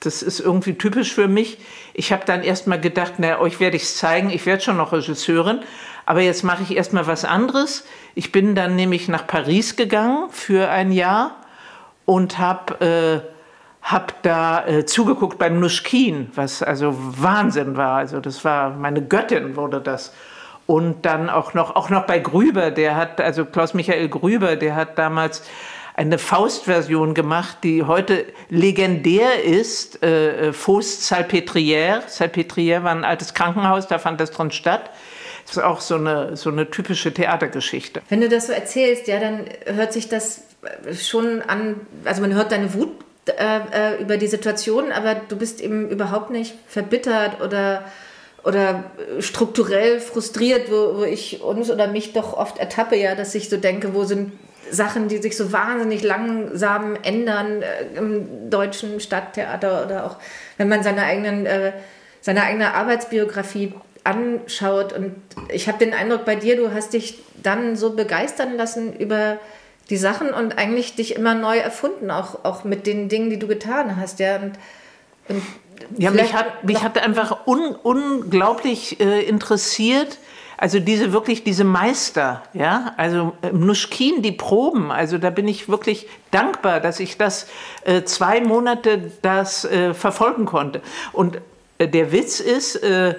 das 0.00 0.22
ist 0.22 0.40
irgendwie 0.40 0.74
typisch 0.74 1.14
für 1.14 1.28
mich, 1.28 1.58
ich 1.94 2.12
habe 2.12 2.24
dann 2.24 2.42
erstmal 2.42 2.80
gedacht, 2.80 3.14
na, 3.18 3.38
euch 3.38 3.60
werde 3.60 3.76
ich 3.76 3.84
es 3.84 3.96
zeigen, 3.96 4.30
ich 4.30 4.44
werde 4.44 4.62
schon 4.62 4.76
noch 4.76 4.92
Regisseurin, 4.92 5.60
aber 6.04 6.20
jetzt 6.22 6.42
mache 6.42 6.64
ich 6.64 6.76
erstmal 6.76 7.06
was 7.06 7.24
anderes. 7.24 7.84
Ich 8.16 8.32
bin 8.32 8.56
dann 8.56 8.74
nämlich 8.74 9.06
nach 9.06 9.26
Paris 9.26 9.76
gegangen 9.76 10.30
für 10.30 10.68
ein 10.68 10.90
Jahr 10.90 11.36
und 12.08 12.38
habe 12.38 13.22
äh, 13.22 13.28
hab 13.82 14.22
da 14.22 14.66
äh, 14.66 14.86
zugeguckt 14.86 15.38
beim 15.38 15.60
Nuschkin, 15.60 16.30
was 16.34 16.62
also 16.62 16.94
Wahnsinn 16.96 17.76
war. 17.76 17.98
Also 17.98 18.18
das 18.20 18.46
war, 18.46 18.70
meine 18.70 19.02
Göttin 19.02 19.56
wurde 19.56 19.82
das. 19.82 20.14
Und 20.64 21.04
dann 21.04 21.28
auch 21.28 21.52
noch, 21.52 21.76
auch 21.76 21.90
noch 21.90 22.06
bei 22.06 22.18
Grüber, 22.18 22.70
der 22.70 22.96
hat, 22.96 23.20
also 23.20 23.44
Klaus-Michael 23.44 24.08
Grüber, 24.08 24.56
der 24.56 24.74
hat 24.74 24.98
damals 24.98 25.42
eine 25.96 26.16
Faustversion 26.16 27.12
gemacht, 27.12 27.58
die 27.62 27.82
heute 27.82 28.24
legendär 28.48 29.44
ist. 29.44 30.02
Äh, 30.02 30.48
äh 30.48 30.52
Faust 30.54 31.12
Salpêtrière. 31.12 32.06
Salpêtrière 32.08 32.84
war 32.84 32.92
ein 32.92 33.04
altes 33.04 33.34
Krankenhaus, 33.34 33.86
da 33.86 33.98
fand 33.98 34.18
das 34.18 34.30
drin 34.30 34.50
statt. 34.50 34.90
Das 35.46 35.58
ist 35.58 35.62
auch 35.62 35.82
so 35.82 35.96
eine, 35.96 36.38
so 36.38 36.48
eine 36.48 36.70
typische 36.70 37.12
Theatergeschichte. 37.12 38.00
Wenn 38.08 38.22
du 38.22 38.30
das 38.30 38.46
so 38.46 38.54
erzählst, 38.54 39.08
ja, 39.08 39.20
dann 39.20 39.44
hört 39.66 39.92
sich 39.92 40.08
das 40.08 40.47
schon 40.94 41.42
an, 41.42 41.80
also 42.04 42.20
man 42.20 42.34
hört 42.34 42.52
deine 42.52 42.74
Wut 42.74 42.90
äh, 43.26 43.60
äh 43.72 44.02
über 44.02 44.16
die 44.16 44.26
Situation, 44.26 44.92
aber 44.92 45.14
du 45.14 45.36
bist 45.36 45.60
eben 45.60 45.88
überhaupt 45.88 46.30
nicht 46.30 46.54
verbittert 46.66 47.40
oder 47.40 47.84
oder 48.44 48.84
strukturell 49.18 50.00
frustriert, 50.00 50.70
wo, 50.70 50.98
wo 50.98 51.04
ich 51.04 51.42
uns 51.42 51.70
oder 51.70 51.88
mich 51.88 52.12
doch 52.12 52.32
oft 52.34 52.58
ertappe, 52.58 52.96
ja, 52.96 53.14
dass 53.14 53.34
ich 53.34 53.48
so 53.48 53.56
denke, 53.56 53.94
wo 53.94 54.04
sind 54.04 54.32
Sachen, 54.70 55.08
die 55.08 55.18
sich 55.18 55.36
so 55.36 55.52
wahnsinnig 55.52 56.02
langsam 56.02 56.96
ändern 57.02 57.62
äh, 57.62 57.98
im 57.98 58.50
deutschen 58.50 59.00
Stadttheater 59.00 59.84
oder 59.84 60.06
auch 60.06 60.16
wenn 60.56 60.68
man 60.68 60.82
seine 60.82 61.02
eigenen 61.02 61.46
äh, 61.46 61.72
seine 62.20 62.42
eigene 62.42 62.74
Arbeitsbiografie 62.74 63.72
anschaut. 64.04 64.92
Und 64.92 65.14
ich 65.50 65.68
habe 65.68 65.78
den 65.78 65.94
Eindruck 65.94 66.24
bei 66.24 66.36
dir, 66.36 66.56
du 66.56 66.72
hast 66.72 66.92
dich 66.92 67.22
dann 67.42 67.76
so 67.76 67.94
begeistern 67.94 68.56
lassen 68.56 68.94
über 68.94 69.38
die 69.90 69.96
Sachen 69.96 70.30
und 70.30 70.58
eigentlich 70.58 70.94
dich 70.94 71.16
immer 71.16 71.34
neu 71.34 71.58
erfunden, 71.58 72.10
auch, 72.10 72.44
auch 72.44 72.64
mit 72.64 72.86
den 72.86 73.08
Dingen, 73.08 73.30
die 73.30 73.38
du 73.38 73.46
getan 73.46 73.96
hast, 73.96 74.18
ja. 74.18 74.36
Und, 74.36 74.52
und 75.28 75.42
ja, 75.96 76.10
mich 76.10 76.34
hat, 76.34 76.64
mich 76.64 76.82
hat 76.82 76.98
einfach 76.98 77.46
un, 77.46 77.74
unglaublich 77.74 79.00
äh, 79.00 79.22
interessiert, 79.22 80.18
also 80.60 80.80
diese 80.80 81.12
wirklich 81.12 81.44
diese 81.44 81.62
Meister, 81.62 82.42
ja, 82.52 82.92
also 82.96 83.32
äh, 83.42 83.52
Nuschkin, 83.52 84.22
die 84.22 84.32
Proben, 84.32 84.90
also 84.90 85.16
da 85.16 85.30
bin 85.30 85.46
ich 85.46 85.68
wirklich 85.68 86.08
dankbar, 86.32 86.80
dass 86.80 86.98
ich 86.98 87.16
das 87.16 87.46
äh, 87.84 88.02
zwei 88.02 88.40
Monate 88.40 89.12
das 89.22 89.64
äh, 89.64 89.94
verfolgen 89.94 90.46
konnte. 90.46 90.82
Und 91.12 91.38
äh, 91.78 91.86
der 91.86 92.10
Witz 92.10 92.40
ist, 92.40 92.76
äh, 92.76 93.14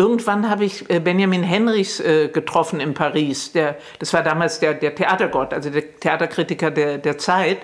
irgendwann 0.00 0.48
habe 0.48 0.64
ich 0.64 0.86
Benjamin 0.86 1.42
Henrichs 1.42 2.02
getroffen 2.32 2.80
in 2.80 2.94
Paris. 2.94 3.52
Der, 3.52 3.76
das 3.98 4.12
war 4.12 4.22
damals 4.22 4.58
der, 4.58 4.74
der 4.74 4.94
Theatergott, 4.94 5.52
also 5.52 5.68
der 5.68 6.00
Theaterkritiker 6.00 6.70
der, 6.70 6.98
der 6.98 7.18
Zeit. 7.18 7.58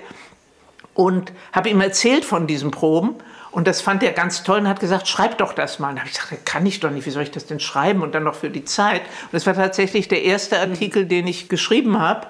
Und 0.92 1.32
habe 1.52 1.68
ihm 1.68 1.80
erzählt 1.80 2.24
von 2.24 2.46
diesen 2.46 2.70
Proben. 2.70 3.16
Und 3.50 3.66
das 3.66 3.80
fand 3.80 4.02
er 4.02 4.12
ganz 4.12 4.42
toll 4.42 4.58
und 4.58 4.68
hat 4.68 4.80
gesagt, 4.80 5.08
schreib 5.08 5.38
doch 5.38 5.54
das 5.54 5.78
mal. 5.78 5.88
Und 5.88 5.96
da 5.96 6.00
habe 6.00 6.10
ich 6.10 6.20
gesagt, 6.20 6.44
kann 6.44 6.66
ich 6.66 6.80
doch 6.80 6.90
nicht, 6.90 7.06
wie 7.06 7.10
soll 7.10 7.22
ich 7.22 7.30
das 7.30 7.46
denn 7.46 7.58
schreiben? 7.58 8.02
Und 8.02 8.14
dann 8.14 8.24
noch 8.24 8.34
für 8.34 8.50
die 8.50 8.66
Zeit. 8.66 9.00
Und 9.00 9.32
das 9.32 9.46
war 9.46 9.54
tatsächlich 9.54 10.08
der 10.08 10.24
erste 10.24 10.60
Artikel, 10.60 11.06
den 11.06 11.26
ich 11.26 11.48
geschrieben 11.48 11.98
habe. 11.98 12.26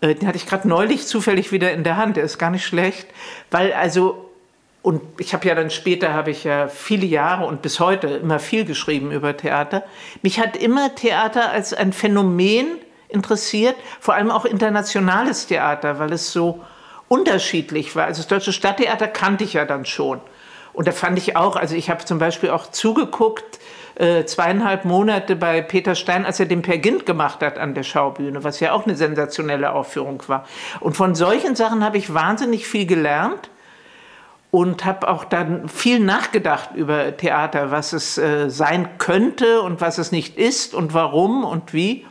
Äh, 0.00 0.14
den 0.14 0.28
hatte 0.28 0.36
ich 0.36 0.46
gerade 0.46 0.68
neulich 0.68 1.08
zufällig 1.08 1.50
wieder 1.50 1.72
in 1.72 1.82
der 1.82 1.96
Hand. 1.96 2.16
Der 2.16 2.22
ist 2.22 2.38
gar 2.38 2.50
nicht 2.50 2.64
schlecht, 2.64 3.08
weil 3.50 3.72
also 3.72 4.23
und 4.84 5.00
ich 5.18 5.32
habe 5.32 5.48
ja 5.48 5.54
dann 5.54 5.70
später 5.70 6.12
habe 6.12 6.30
ich 6.30 6.44
ja 6.44 6.68
viele 6.68 7.06
Jahre 7.06 7.46
und 7.46 7.62
bis 7.62 7.80
heute 7.80 8.06
immer 8.06 8.38
viel 8.38 8.66
geschrieben 8.66 9.12
über 9.12 9.34
Theater. 9.34 9.82
Mich 10.20 10.38
hat 10.38 10.58
immer 10.58 10.94
Theater 10.94 11.50
als 11.50 11.72
ein 11.72 11.94
Phänomen 11.94 12.66
interessiert, 13.08 13.76
vor 13.98 14.12
allem 14.12 14.30
auch 14.30 14.44
internationales 14.44 15.46
Theater, 15.46 15.98
weil 15.98 16.12
es 16.12 16.32
so 16.32 16.62
unterschiedlich 17.08 17.96
war. 17.96 18.04
Also 18.04 18.20
das 18.20 18.28
Deutsche 18.28 18.52
Stadttheater 18.52 19.08
kannte 19.08 19.44
ich 19.44 19.54
ja 19.54 19.64
dann 19.64 19.86
schon. 19.86 20.20
Und 20.74 20.86
da 20.86 20.92
fand 20.92 21.16
ich 21.16 21.34
auch, 21.34 21.56
also 21.56 21.74
ich 21.74 21.88
habe 21.88 22.04
zum 22.04 22.18
Beispiel 22.18 22.50
auch 22.50 22.70
zugeguckt, 22.70 23.60
äh, 23.94 24.26
zweieinhalb 24.26 24.84
Monate 24.84 25.34
bei 25.34 25.62
Peter 25.62 25.94
Stein, 25.94 26.26
als 26.26 26.40
er 26.40 26.46
den 26.46 26.60
Per 26.60 26.76
Gint 26.76 27.06
gemacht 27.06 27.40
hat 27.40 27.56
an 27.56 27.72
der 27.72 27.84
Schaubühne, 27.84 28.44
was 28.44 28.60
ja 28.60 28.72
auch 28.72 28.84
eine 28.84 28.96
sensationelle 28.96 29.72
Aufführung 29.72 30.22
war. 30.26 30.46
Und 30.80 30.94
von 30.94 31.14
solchen 31.14 31.56
Sachen 31.56 31.82
habe 31.82 31.96
ich 31.96 32.12
wahnsinnig 32.12 32.66
viel 32.66 32.84
gelernt 32.84 33.48
und 34.54 34.84
habe 34.84 35.08
auch 35.08 35.24
dann 35.24 35.68
viel 35.68 35.98
nachgedacht 35.98 36.76
über 36.76 37.16
Theater, 37.16 37.72
was 37.72 37.92
es 37.92 38.18
äh, 38.18 38.48
sein 38.48 38.88
könnte 38.98 39.62
und 39.62 39.80
was 39.80 39.98
es 39.98 40.12
nicht 40.12 40.38
ist 40.38 40.74
und 40.74 40.94
warum 40.94 41.42
und 41.42 41.74
wie. 41.74 42.06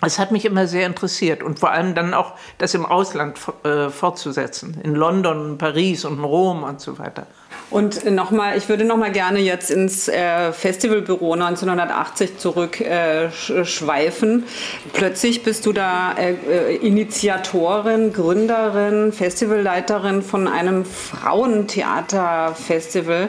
Es 0.00 0.20
hat 0.20 0.30
mich 0.30 0.44
immer 0.44 0.68
sehr 0.68 0.86
interessiert 0.86 1.42
und 1.42 1.58
vor 1.58 1.72
allem 1.72 1.96
dann 1.96 2.14
auch 2.14 2.34
das 2.58 2.74
im 2.74 2.86
Ausland 2.86 3.40
äh, 3.64 3.88
fortzusetzen, 3.88 4.80
in 4.84 4.94
London, 4.94 5.58
Paris 5.58 6.04
und 6.04 6.22
Rom 6.22 6.62
und 6.62 6.80
so 6.80 6.96
weiter. 7.00 7.26
Und 7.74 8.08
nochmal, 8.08 8.56
ich 8.56 8.68
würde 8.68 8.84
nochmal 8.84 9.10
gerne 9.10 9.40
jetzt 9.40 9.68
ins 9.68 10.06
äh, 10.06 10.52
Festivalbüro 10.52 11.32
1980 11.32 12.38
zurückschweifen. 12.38 14.44
Äh, 14.44 14.46
Plötzlich 14.92 15.42
bist 15.42 15.66
du 15.66 15.72
da 15.72 16.12
äh, 16.12 16.76
Initiatorin, 16.76 18.12
Gründerin, 18.12 19.12
Festivalleiterin 19.12 20.22
von 20.22 20.46
einem 20.46 20.84
Frauentheaterfestival. 20.84 23.28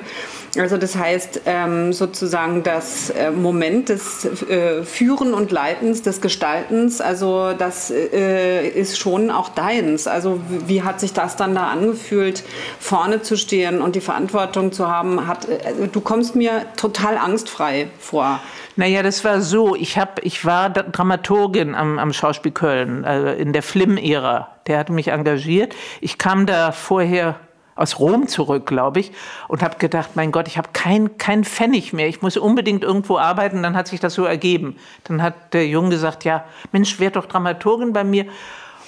Also 0.57 0.77
das 0.77 0.95
heißt 0.95 1.41
ähm, 1.45 1.91
sozusagen 1.91 2.63
das 2.63 3.09
äh, 3.09 3.31
Moment 3.31 3.89
des 3.89 4.25
äh, 4.25 4.83
Führen 4.83 5.33
und 5.33 5.51
Leitens, 5.51 6.01
des 6.01 6.21
Gestaltens, 6.21 7.01
also 7.01 7.53
das 7.53 7.91
äh, 7.91 8.67
ist 8.67 8.97
schon 8.97 9.31
auch 9.31 9.49
deins. 9.49 10.07
Also 10.07 10.39
wie 10.67 10.83
hat 10.83 10.99
sich 10.99 11.13
das 11.13 11.35
dann 11.35 11.55
da 11.55 11.67
angefühlt, 11.67 12.43
vorne 12.79 13.21
zu 13.21 13.35
stehen 13.37 13.81
und 13.81 13.95
die 13.95 14.01
Verantwortung 14.01 14.71
zu 14.71 14.87
haben? 14.87 15.27
Hat, 15.27 15.49
äh, 15.49 15.87
du 15.91 16.01
kommst 16.01 16.35
mir 16.35 16.65
total 16.77 17.17
angstfrei 17.17 17.87
vor. 17.99 18.39
Naja, 18.77 19.03
das 19.03 19.23
war 19.23 19.41
so. 19.41 19.75
Ich, 19.75 19.97
hab, 19.97 20.23
ich 20.23 20.45
war 20.45 20.69
Dramaturgin 20.69 21.75
am, 21.75 21.97
am 21.97 22.11
Schauspiel 22.11 22.51
Köln 22.51 23.03
äh, 23.03 23.35
in 23.35 23.53
der 23.53 23.63
Flim-Ära. 23.63 24.49
Der 24.67 24.79
hatte 24.79 24.91
mich 24.91 25.09
engagiert. 25.09 25.75
Ich 26.01 26.17
kam 26.17 26.45
da 26.45 26.71
vorher 26.71 27.35
aus 27.75 27.99
Rom 27.99 28.27
zurück, 28.27 28.65
glaube 28.65 29.01
ich, 29.01 29.11
und 29.47 29.61
habe 29.61 29.77
gedacht, 29.77 30.11
mein 30.15 30.31
Gott, 30.31 30.47
ich 30.47 30.57
habe 30.57 30.69
kein, 30.71 31.17
kein 31.17 31.43
Pfennig 31.43 31.91
mehr, 31.91 32.07
ich 32.07 32.21
muss 32.21 32.37
unbedingt 32.37 32.83
irgendwo 32.83 33.17
arbeiten. 33.17 33.61
Dann 33.61 33.75
hat 33.75 33.87
sich 33.87 33.99
das 33.99 34.13
so 34.13 34.23
ergeben. 34.23 34.77
Dann 35.03 35.21
hat 35.21 35.53
der 35.53 35.67
Junge 35.67 35.89
gesagt, 35.89 36.23
ja, 36.23 36.45
Mensch, 36.71 36.99
werd 36.99 37.17
doch 37.17 37.25
Dramaturgin 37.25 37.91
bei 37.91 38.03
mir. 38.03 38.25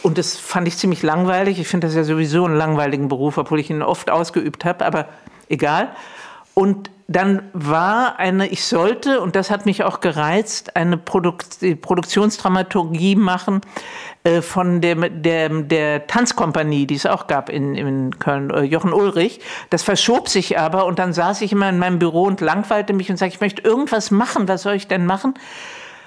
Und 0.03 0.17
das 0.17 0.37
fand 0.37 0.67
ich 0.67 0.77
ziemlich 0.77 1.03
langweilig. 1.03 1.59
Ich 1.59 1.67
finde 1.67 1.87
das 1.87 1.95
ja 1.95 2.03
sowieso 2.03 2.45
einen 2.45 2.55
langweiligen 2.55 3.09
Beruf, 3.09 3.37
obwohl 3.37 3.59
ich 3.59 3.69
ihn 3.69 3.81
oft 3.81 4.09
ausgeübt 4.09 4.63
habe, 4.63 4.85
aber 4.85 5.07
egal. 5.49 5.89
Und 6.53 6.89
dann 7.07 7.49
war 7.53 8.19
eine, 8.19 8.47
ich 8.47 8.65
sollte, 8.65 9.21
und 9.21 9.37
das 9.37 9.49
hat 9.49 9.65
mich 9.65 9.83
auch 9.83 10.01
gereizt, 10.01 10.75
eine 10.75 10.97
Produkt, 10.97 11.59
Produktionsdramaturgie 11.81 13.15
machen 13.15 13.61
äh, 14.25 14.41
von 14.41 14.81
der, 14.81 14.95
der, 15.09 15.47
der 15.49 16.07
Tanzkompanie, 16.07 16.85
die 16.85 16.95
es 16.95 17.05
auch 17.05 17.27
gab 17.27 17.49
in, 17.49 17.75
in 17.75 18.19
Köln, 18.19 18.49
äh, 18.49 18.63
Jochen 18.63 18.91
Ulrich. 18.91 19.39
Das 19.69 19.83
verschob 19.83 20.27
sich 20.27 20.59
aber 20.59 20.85
und 20.85 20.99
dann 20.99 21.13
saß 21.13 21.41
ich 21.41 21.53
immer 21.53 21.69
in 21.69 21.79
meinem 21.79 21.97
Büro 21.97 22.23
und 22.23 22.41
langweilte 22.41 22.91
mich 22.91 23.09
und 23.09 23.15
sagte, 23.15 23.35
ich 23.35 23.41
möchte 23.41 23.61
irgendwas 23.61 24.11
machen, 24.11 24.49
was 24.49 24.63
soll 24.63 24.73
ich 24.73 24.89
denn 24.89 25.05
machen? 25.05 25.33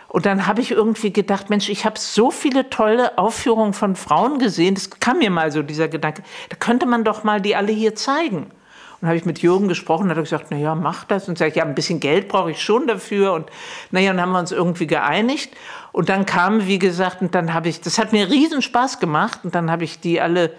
Und 0.08 0.26
dann 0.26 0.46
habe 0.46 0.60
ich 0.60 0.70
irgendwie 0.70 1.14
gedacht, 1.14 1.48
Mensch, 1.48 1.70
ich 1.70 1.86
habe 1.86 1.98
so 1.98 2.30
viele 2.30 2.68
tolle 2.68 3.16
Aufführungen 3.16 3.72
von 3.72 3.96
Frauen 3.96 4.38
gesehen, 4.38 4.74
das 4.74 4.90
kam 4.90 5.18
mir 5.18 5.30
mal 5.30 5.50
so 5.50 5.62
dieser 5.62 5.88
Gedanke, 5.88 6.24
da 6.50 6.56
könnte 6.56 6.84
man 6.84 7.04
doch 7.04 7.24
mal 7.24 7.40
die 7.40 7.56
alle 7.56 7.72
hier 7.72 7.94
zeigen. 7.94 8.50
Und 9.00 9.08
habe 9.08 9.16
ich 9.16 9.24
mit 9.24 9.40
Jürgen 9.40 9.68
gesprochen, 9.68 10.10
hat 10.10 10.16
er 10.18 10.22
gesagt, 10.22 10.46
na 10.50 10.58
ja, 10.58 10.74
mach 10.74 11.04
das. 11.04 11.28
Und 11.28 11.38
sage 11.38 11.50
ich, 11.50 11.56
ja, 11.56 11.64
ein 11.64 11.74
bisschen 11.74 12.00
Geld 12.00 12.28
brauche 12.28 12.50
ich 12.50 12.62
schon 12.62 12.86
dafür. 12.86 13.32
Und 13.32 13.46
naja, 13.90 14.12
dann 14.12 14.20
haben 14.20 14.32
wir 14.32 14.38
uns 14.38 14.52
irgendwie 14.52 14.86
geeinigt. 14.86 15.56
Und 15.92 16.10
dann 16.10 16.26
kam, 16.26 16.66
wie 16.66 16.78
gesagt, 16.78 17.22
und 17.22 17.34
dann 17.34 17.54
habe 17.54 17.68
ich, 17.68 17.80
das 17.80 17.98
hat 17.98 18.12
mir 18.12 18.28
riesen 18.28 18.60
Spaß 18.60 19.00
gemacht. 19.00 19.40
Und 19.42 19.54
dann 19.54 19.70
habe 19.70 19.84
ich 19.84 20.00
die 20.00 20.20
alle 20.20 20.52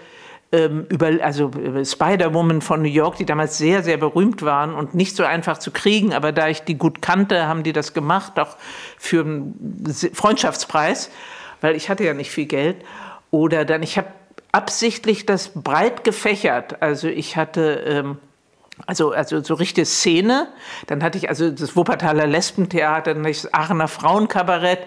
ähm, 0.51 0.87
über, 0.89 1.11
also 1.21 1.51
Spider-Woman 1.83 2.61
von 2.61 2.81
New 2.81 2.89
York, 2.89 3.17
die 3.17 3.25
damals 3.25 3.59
sehr, 3.59 3.83
sehr 3.83 3.97
berühmt 3.97 4.41
waren 4.41 4.73
und 4.73 4.95
nicht 4.95 5.15
so 5.15 5.23
einfach 5.23 5.59
zu 5.59 5.69
kriegen. 5.69 6.11
Aber 6.13 6.31
da 6.31 6.47
ich 6.47 6.63
die 6.63 6.77
gut 6.77 7.01
kannte, 7.01 7.47
haben 7.47 7.61
die 7.61 7.73
das 7.73 7.93
gemacht, 7.93 8.39
auch 8.39 8.57
für 8.97 9.21
einen 9.21 9.85
Freundschaftspreis, 10.13 11.11
weil 11.61 11.75
ich 11.75 11.89
hatte 11.89 12.03
ja 12.03 12.15
nicht 12.15 12.31
viel 12.31 12.47
Geld. 12.47 12.77
Oder 13.29 13.65
dann, 13.65 13.83
ich 13.83 13.97
habe 13.99 14.07
absichtlich 14.51 15.25
das 15.25 15.51
breit 15.53 16.03
gefächert. 16.03 16.81
Also 16.81 17.07
ich 17.07 17.37
hatte 17.37 17.83
ähm, 17.85 18.17
also, 18.87 19.11
also 19.11 19.43
so 19.43 19.53
richtige 19.53 19.85
Szene. 19.85 20.47
Dann 20.87 21.03
hatte 21.03 21.17
ich 21.17 21.29
also 21.29 21.49
das 21.49 21.75
Wuppertaler 21.75 22.27
Lesbentheater, 22.27 23.13
dann 23.13 23.23
das 23.23 23.53
Aachener 23.53 23.87
Frauenkabarett. 23.87 24.79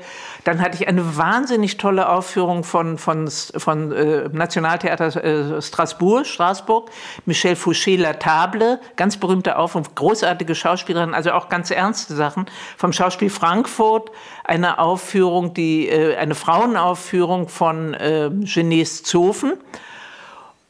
Dann 0.44 0.60
hatte 0.60 0.76
ich 0.76 0.88
eine 0.88 1.16
wahnsinnig 1.16 1.78
tolle 1.78 2.08
Aufführung 2.08 2.64
von, 2.64 2.98
von, 2.98 3.28
von 3.30 3.92
äh, 3.92 4.28
Nationaltheater 4.30 5.24
äh, 5.24 5.62
Strasbourg, 5.62 6.26
Straßburg. 6.26 6.90
Michel 7.24 7.54
Fouché 7.54 7.98
La 7.98 8.14
Table, 8.14 8.80
ganz 8.96 9.16
berühmte 9.16 9.56
Aufführung, 9.56 9.88
großartige 9.94 10.54
Schauspielerin, 10.54 11.14
also 11.14 11.32
auch 11.32 11.48
ganz 11.48 11.70
ernste 11.70 12.14
Sachen. 12.14 12.46
Vom 12.76 12.92
Schauspiel 12.92 13.30
Frankfurt 13.30 14.10
eine 14.44 14.78
Aufführung, 14.78 15.54
die, 15.54 15.88
äh, 15.88 16.16
eine 16.16 16.34
Frauenaufführung 16.34 17.48
von 17.48 17.94
äh, 17.94 18.30
Genese 18.30 19.02
Zofen. 19.02 19.54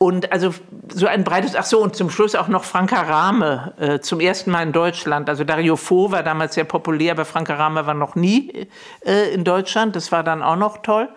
Und 0.05 0.31
also 0.33 0.53
so 0.93 1.07
ein 1.07 1.25
breites, 1.25 1.57
ach 1.57 1.65
so, 1.65 1.83
und 1.83 1.97
zum 1.97 2.11
Schluss 2.11 2.35
auch 2.35 2.49
noch 2.49 2.65
Franka 2.65 3.01
Rahme, 3.01 3.73
äh, 3.79 4.01
zum 4.01 4.21
ersten 4.21 4.51
Mal 4.51 4.63
in 4.63 4.73
Deutschland. 4.73 5.31
Also 5.31 5.45
Dario 5.45 5.77
Fo 5.77 6.13
war 6.13 6.23
damals 6.23 6.57
sehr 6.57 6.65
populär, 6.65 7.13
aber 7.13 7.25
Franka 7.25 7.55
Rahme 7.55 7.87
war 7.87 7.95
noch 7.95 8.15
nie 8.15 8.69
äh, 9.01 9.33
in 9.33 9.45
Deutschland. 9.45 9.97
Das 9.97 10.13
war 10.13 10.23
dann 10.23 10.43
auch 10.43 10.57
noch 10.57 10.83
toll. 10.83 11.09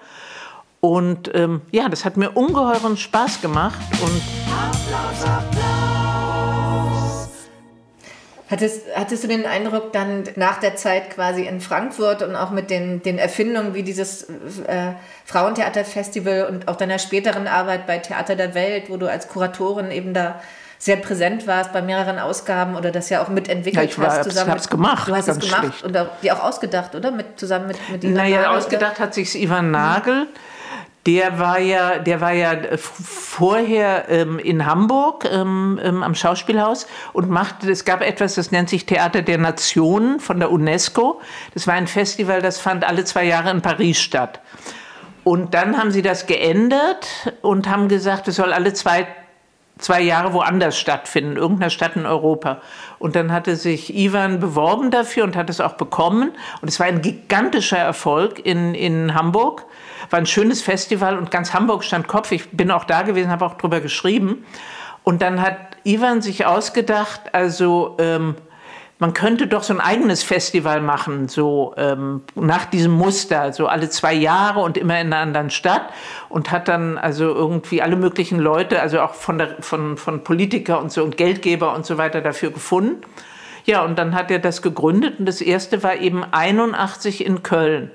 Und 0.80 1.30
ähm, 1.36 1.64
ja, 1.72 1.90
das 1.90 2.06
hat 2.06 2.16
mir 2.16 2.30
ungeheuren 2.30 2.96
Spaß 2.96 3.42
gemacht. 3.42 3.78
Und 3.92 4.22
Applaus, 4.54 5.38
Applaus. 5.38 5.57
Hattest, 8.50 8.84
hattest 8.96 9.26
du 9.26 9.28
den 9.28 9.46
Eindruck 9.46 9.92
dann 9.92 10.24
nach 10.38 10.60
der 10.60 10.78
Zeit 10.78 11.10
quasi 11.10 11.44
in 11.44 11.60
Frankfurt 11.60 12.22
und 12.22 12.36
auch 12.36 12.52
mit 12.52 12.70
den, 12.70 13.02
den 13.04 13.18
Erfindungen 13.18 13.74
wie 13.74 13.84
dieses 13.84 14.24
äh, 14.24 14.94
Frauentheaterfestival 15.26 16.48
und 16.50 16.70
auch 16.70 16.78
deiner 16.78 16.98
späteren 16.98 17.48
Arbeit 17.48 17.86
bei 17.88 17.98
Theater 17.98 18.38
der 18.38 18.56
Welt, 18.56 18.90
wo 18.90 18.96
du 18.96 19.10
als 19.10 19.28
Kuratorin 19.28 19.92
eben 19.92 20.14
da 20.14 20.40
sehr 20.80 20.98
präsent 20.98 21.48
warst 21.48 21.74
bei 21.74 21.82
mehreren 21.82 22.20
Ausgaben 22.20 22.76
oder 22.76 22.92
das 22.92 23.10
ja 23.10 23.22
auch 23.22 23.30
mitentwickelt 23.30 23.84
ja, 23.84 23.90
ich 23.90 24.00
war, 24.00 24.10
hast. 24.10 24.24
Zusammen 24.24 24.52
hab's 24.52 24.70
gemacht. 24.70 25.10
Du 25.10 25.16
hast 25.16 25.28
es 25.28 25.40
gemacht 25.40 25.64
schlicht. 25.64 25.84
und 25.84 25.98
auch, 25.98 26.08
die 26.22 26.32
auch 26.32 26.44
ausgedacht, 26.44 26.96
oder? 26.96 27.12
Mit, 27.12 27.40
zusammen 27.40 27.68
mit, 27.68 27.78
mit 27.92 28.04
Ivan 28.04 28.14
Naja, 28.14 28.42
Nagel, 28.44 28.58
ausgedacht 28.58 28.96
oder? 28.96 29.06
hat 29.06 29.14
sich 29.14 29.36
Ivan 29.42 29.72
Nagel. 29.72 30.26
Mhm. 30.26 30.28
Der 31.08 31.40
war 31.40 31.58
ja, 31.58 32.00
der 32.00 32.20
war 32.20 32.34
ja 32.34 32.54
vorher 32.78 34.10
ähm, 34.10 34.40
in 34.40 34.66
Hamburg 34.66 35.26
ähm, 35.32 35.80
ähm, 35.82 36.04
am 36.04 36.14
Schauspielhaus 36.14 36.86
und 37.14 37.30
machte, 37.30 37.72
es 37.72 37.86
gab 37.86 38.02
etwas, 38.02 38.36
das 38.36 38.52
nennt 38.52 38.70
sich 38.70 38.86
Theater 38.86 39.22
der 39.22 39.38
Nationen 39.38 40.20
von 40.20 40.40
der 40.40 40.52
UNESCO. 40.52 41.22
Das 41.54 41.66
war 41.66 41.76
ein 41.76 41.88
Festival, 41.88 42.42
das 42.42 42.60
fand 42.60 42.84
alle 42.84 43.06
zwei 43.06 43.24
Jahre 43.24 43.52
in 43.52 43.62
Paris 43.62 44.02
statt. 44.02 44.42
Und 45.24 45.54
dann 45.54 45.78
haben 45.78 45.92
sie 45.92 46.02
das 46.02 46.26
geändert 46.26 47.08
und 47.42 47.70
haben 47.70 47.88
gesagt, 47.88 48.28
es 48.28 48.36
soll 48.36 48.52
alle 48.52 48.74
zwei, 48.74 49.08
zwei 49.78 50.02
Jahre 50.02 50.34
woanders 50.34 50.78
stattfinden, 50.78 51.38
irgendeiner 51.38 51.70
Stadt 51.70 51.96
in 51.96 52.06
Europa. 52.06 52.62
Und 53.00 53.16
dann 53.16 53.32
hatte 53.32 53.56
sich 53.56 53.96
Ivan 53.96 54.40
beworben 54.40 54.92
dafür 54.92 55.24
und 55.24 55.36
hat 55.36 55.50
es 55.50 55.62
auch 55.62 55.74
bekommen. 55.74 56.32
Und 56.62 56.68
es 56.68 56.80
war 56.80 56.88
ein 56.88 57.02
gigantischer 57.02 57.78
Erfolg 57.78 58.40
in, 58.46 58.74
in 58.74 59.14
Hamburg. 59.14 59.66
War 60.10 60.20
ein 60.20 60.26
schönes 60.26 60.62
Festival 60.62 61.18
und 61.18 61.32
ganz 61.32 61.54
Hamburg 61.54 61.84
stand 61.84 62.08
Kopf. 62.08 62.32
Ich 62.32 62.50
bin 62.52 62.72
auch 62.72 62.86
da 62.86 63.02
gewesen, 63.04 63.30
habe 63.30 63.46
auch 63.46 63.56
drüber 63.56 63.82
geschrieben. 63.82 64.46
Und 65.04 65.22
dann 65.22 65.42
hat 65.42 65.58
Ivan 65.84 66.22
sich 66.22 66.46
ausgedacht, 66.46 67.34
also 67.34 67.96
ähm, 68.00 68.36
man 69.00 69.14
könnte 69.14 69.48
doch 69.48 69.64
so 69.64 69.74
ein 69.74 69.80
eigenes 69.80 70.24
Festival 70.24 70.82
machen, 70.82 71.28
so 71.28 71.74
ähm, 71.78 72.24
nach 72.36 72.66
diesem 72.66 72.94
Muster, 72.94 73.54
so 73.54 73.68
alle 73.68 73.90
zwei 73.90 74.14
Jahre 74.14 74.62
und 74.62 74.78
immer 74.78 75.00
in 75.00 75.08
einer 75.08 75.22
anderen 75.22 75.50
Stadt 75.52 75.90
und 76.30 76.52
hat 76.52 76.68
dann 76.68 76.98
also 76.98 77.26
irgendwie 77.26 77.82
alle 77.82 77.96
möglichen 77.96 78.40
Leute, 78.40 78.82
also 78.82 79.02
auch 79.02 79.14
von, 79.14 79.38
der, 79.38 79.62
von, 79.62 79.98
von 79.98 80.24
Politiker 80.24 80.80
und 80.80 80.92
so 80.92 81.04
und 81.04 81.16
Geldgeber 81.16 81.76
und 81.76 81.86
so 81.86 81.98
weiter 81.98 82.22
dafür 82.22 82.52
gefunden. 82.52 83.02
Ja, 83.66 83.84
und 83.84 84.00
dann 84.00 84.16
hat 84.16 84.32
er 84.32 84.40
das 84.40 84.62
gegründet 84.62 85.20
und 85.20 85.26
das 85.26 85.42
erste 85.42 85.84
war 85.84 85.98
eben 85.98 86.24
81 86.24 87.26
in 87.26 87.44
Köln 87.44 87.92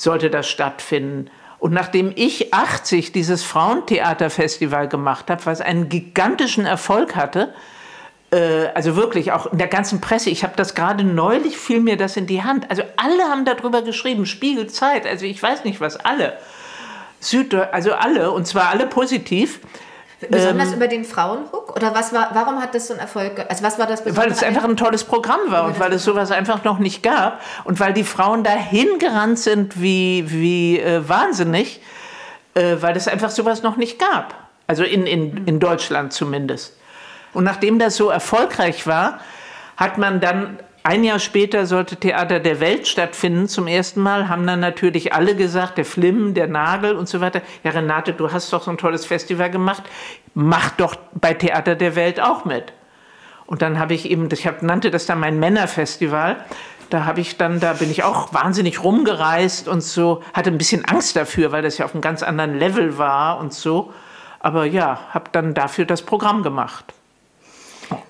sollte 0.00 0.30
das 0.30 0.48
stattfinden. 0.48 1.30
Und 1.58 1.74
nachdem 1.74 2.12
ich 2.14 2.54
80 2.54 3.12
dieses 3.12 3.44
Frauentheaterfestival 3.44 4.88
gemacht 4.88 5.30
habe, 5.30 5.44
was 5.44 5.60
einen 5.60 5.90
gigantischen 5.90 6.64
Erfolg 6.64 7.14
hatte, 7.14 7.52
also 8.32 8.94
wirklich 8.96 9.32
auch 9.32 9.46
in 9.46 9.58
der 9.58 9.66
ganzen 9.66 10.00
Presse. 10.00 10.30
Ich 10.30 10.44
habe 10.44 10.54
das 10.56 10.74
gerade 10.74 11.02
neulich, 11.02 11.58
fiel 11.58 11.80
mir 11.80 11.96
das 11.96 12.16
in 12.16 12.26
die 12.26 12.42
Hand. 12.42 12.70
Also 12.70 12.82
alle 12.96 13.24
haben 13.24 13.44
darüber 13.44 13.82
geschrieben, 13.82 14.24
Spiegel, 14.26 14.68
Zeit, 14.68 15.06
also 15.06 15.26
ich 15.26 15.42
weiß 15.42 15.64
nicht 15.64 15.80
was, 15.80 15.96
alle. 15.96 16.38
Süddeu 17.20 17.64
also 17.70 17.92
alle, 17.92 18.30
und 18.32 18.46
zwar 18.46 18.70
alle 18.70 18.86
positiv. 18.86 19.60
Besonders 20.28 20.68
ähm, 20.68 20.74
über 20.74 20.88
den 20.88 21.04
Frauenhook? 21.04 21.74
Oder 21.76 21.94
was 21.94 22.12
war, 22.12 22.30
warum 22.34 22.60
hat 22.60 22.74
das 22.74 22.88
so 22.88 22.94
einen 22.94 23.00
Erfolg? 23.00 23.44
Also 23.48 23.64
was 23.64 23.78
war 23.78 23.86
das 23.86 24.04
Besondere? 24.04 24.26
Weil 24.26 24.32
es 24.32 24.42
einfach 24.42 24.64
ein 24.64 24.76
tolles 24.76 25.04
Programm 25.04 25.40
war 25.48 25.64
und 25.64 25.80
weil 25.80 25.92
es 25.92 26.04
sowas 26.04 26.30
einfach 26.30 26.64
noch 26.64 26.78
nicht 26.78 27.02
gab 27.02 27.40
und 27.64 27.80
weil 27.80 27.94
die 27.94 28.04
Frauen 28.04 28.44
dahin 28.44 28.98
gerannt 28.98 29.38
sind 29.38 29.80
wie, 29.80 30.24
wie 30.28 30.78
äh, 30.78 31.08
wahnsinnig, 31.08 31.80
äh, 32.54 32.76
weil 32.80 32.96
es 32.96 33.08
einfach 33.08 33.30
sowas 33.30 33.62
noch 33.62 33.76
nicht 33.76 33.98
gab. 33.98 34.34
Also 34.66 34.84
in, 34.84 35.06
in, 35.06 35.46
in 35.46 35.58
Deutschland 35.58 36.12
zumindest. 36.12 36.76
Und 37.32 37.44
nachdem 37.44 37.78
das 37.78 37.96
so 37.96 38.10
erfolgreich 38.10 38.86
war, 38.86 39.20
hat 39.76 39.98
man 39.98 40.20
dann 40.20 40.58
ein 40.82 41.04
Jahr 41.04 41.18
später 41.18 41.66
sollte 41.66 41.96
Theater 41.96 42.40
der 42.40 42.58
Welt 42.60 42.88
stattfinden 42.88 43.48
zum 43.48 43.66
ersten 43.66 44.00
Mal, 44.00 44.28
haben 44.28 44.46
dann 44.46 44.60
natürlich 44.60 45.12
alle 45.12 45.36
gesagt, 45.36 45.76
der 45.76 45.84
Flimm, 45.84 46.32
der 46.32 46.46
Nagel 46.46 46.96
und 46.96 47.08
so 47.08 47.20
weiter. 47.20 47.42
Ja, 47.64 47.72
Renate, 47.72 48.14
du 48.14 48.32
hast 48.32 48.52
doch 48.52 48.62
so 48.62 48.70
ein 48.70 48.78
tolles 48.78 49.04
Festival 49.04 49.50
gemacht, 49.50 49.82
mach 50.32 50.70
doch 50.70 50.96
bei 51.12 51.34
Theater 51.34 51.74
der 51.74 51.96
Welt 51.96 52.18
auch 52.20 52.46
mit. 52.46 52.72
Und 53.46 53.62
dann 53.62 53.78
habe 53.78 53.92
ich 53.94 54.10
eben, 54.10 54.28
ich 54.32 54.46
hab, 54.46 54.62
nannte 54.62 54.90
das 54.90 55.06
dann 55.06 55.20
mein 55.20 55.38
Männerfestival. 55.38 56.44
Da 56.88 57.04
habe 57.04 57.20
ich 57.20 57.36
dann, 57.36 57.60
da 57.60 57.74
bin 57.74 57.90
ich 57.90 58.02
auch 58.02 58.32
wahnsinnig 58.32 58.82
rumgereist 58.82 59.68
und 59.68 59.82
so, 59.82 60.22
hatte 60.32 60.50
ein 60.50 60.58
bisschen 60.58 60.84
Angst 60.86 61.14
dafür, 61.14 61.52
weil 61.52 61.62
das 61.62 61.76
ja 61.76 61.84
auf 61.84 61.92
einem 61.92 62.00
ganz 62.00 62.22
anderen 62.22 62.58
Level 62.58 62.96
war 62.96 63.38
und 63.38 63.52
so. 63.52 63.92
Aber 64.38 64.64
ja, 64.64 65.00
habe 65.10 65.26
dann 65.32 65.52
dafür 65.52 65.84
das 65.84 66.02
Programm 66.02 66.42
gemacht. 66.42 66.94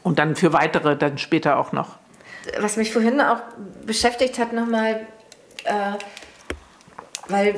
Und 0.03 0.19
dann 0.19 0.37
für 0.37 0.53
weitere 0.53 0.97
dann 0.97 1.19
später 1.19 1.59
auch 1.59 1.73
noch. 1.73 1.99
Was 2.59 2.77
mich 2.77 2.93
vorhin 2.93 3.21
auch 3.21 3.41
beschäftigt 3.85 4.39
hat 4.39 4.53
nochmal, 4.53 5.07
äh, 5.65 5.73
weil 7.29 7.55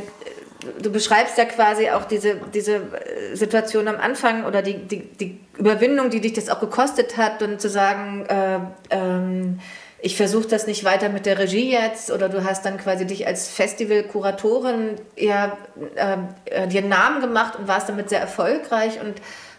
du 0.81 0.91
beschreibst 0.91 1.39
ja 1.39 1.45
quasi 1.45 1.91
auch 1.91 2.05
diese, 2.05 2.37
diese 2.53 2.77
äh, 2.77 3.35
Situation 3.35 3.89
am 3.89 3.97
Anfang 3.97 4.45
oder 4.45 4.63
die, 4.63 4.75
die, 4.75 5.01
die 5.01 5.41
Überwindung, 5.57 6.11
die 6.11 6.21
dich 6.21 6.33
das 6.33 6.49
auch 6.49 6.61
gekostet 6.61 7.17
hat 7.17 7.43
und 7.43 7.61
zu 7.61 7.69
sagen, 7.69 8.27
äh, 8.27 8.59
ähm, 8.91 9.61
ich 10.05 10.17
versuche 10.17 10.49
das 10.49 10.67
nicht 10.67 10.83
weiter 10.83 11.09
mit 11.09 11.27
der 11.27 11.39
Regie 11.39 11.71
jetzt 11.71 12.11
oder 12.11 12.29
du 12.29 12.45
hast 12.45 12.67
dann 12.67 12.77
quasi 12.77 13.07
dich 13.07 13.27
als 13.27 13.49
Festivalkuratorin 13.49 14.97
ja, 15.17 15.57
äh, 15.95 16.17
äh, 16.47 16.67
dir 16.67 16.81
einen 16.81 16.89
Namen 16.89 17.21
gemacht 17.21 17.57
und 17.57 17.69
warst 17.69 17.89
damit 17.89 18.09
sehr 18.09 18.21
erfolgreich 18.21 19.01
und 19.01 19.15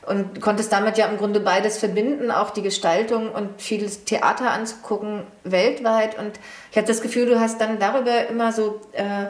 und 0.06 0.42
konntest 0.42 0.72
damit 0.72 0.98
ja 0.98 1.08
im 1.08 1.18
Grunde 1.18 1.40
beides 1.40 1.78
verbinden, 1.78 2.32
auch 2.32 2.50
die 2.50 2.62
Gestaltung 2.62 3.32
und 3.32 3.62
vieles 3.62 4.04
Theater 4.04 4.52
anzugucken 4.52 5.24
weltweit. 5.44 6.18
Und 6.18 6.40
ich 6.72 6.78
habe 6.78 6.88
das 6.88 7.02
Gefühl, 7.02 7.26
du 7.26 7.40
hast 7.40 7.62
dann 7.62 7.80
darüber 7.80 8.28
immer 8.28 8.52
so 8.52 8.82
äh, 8.92 9.26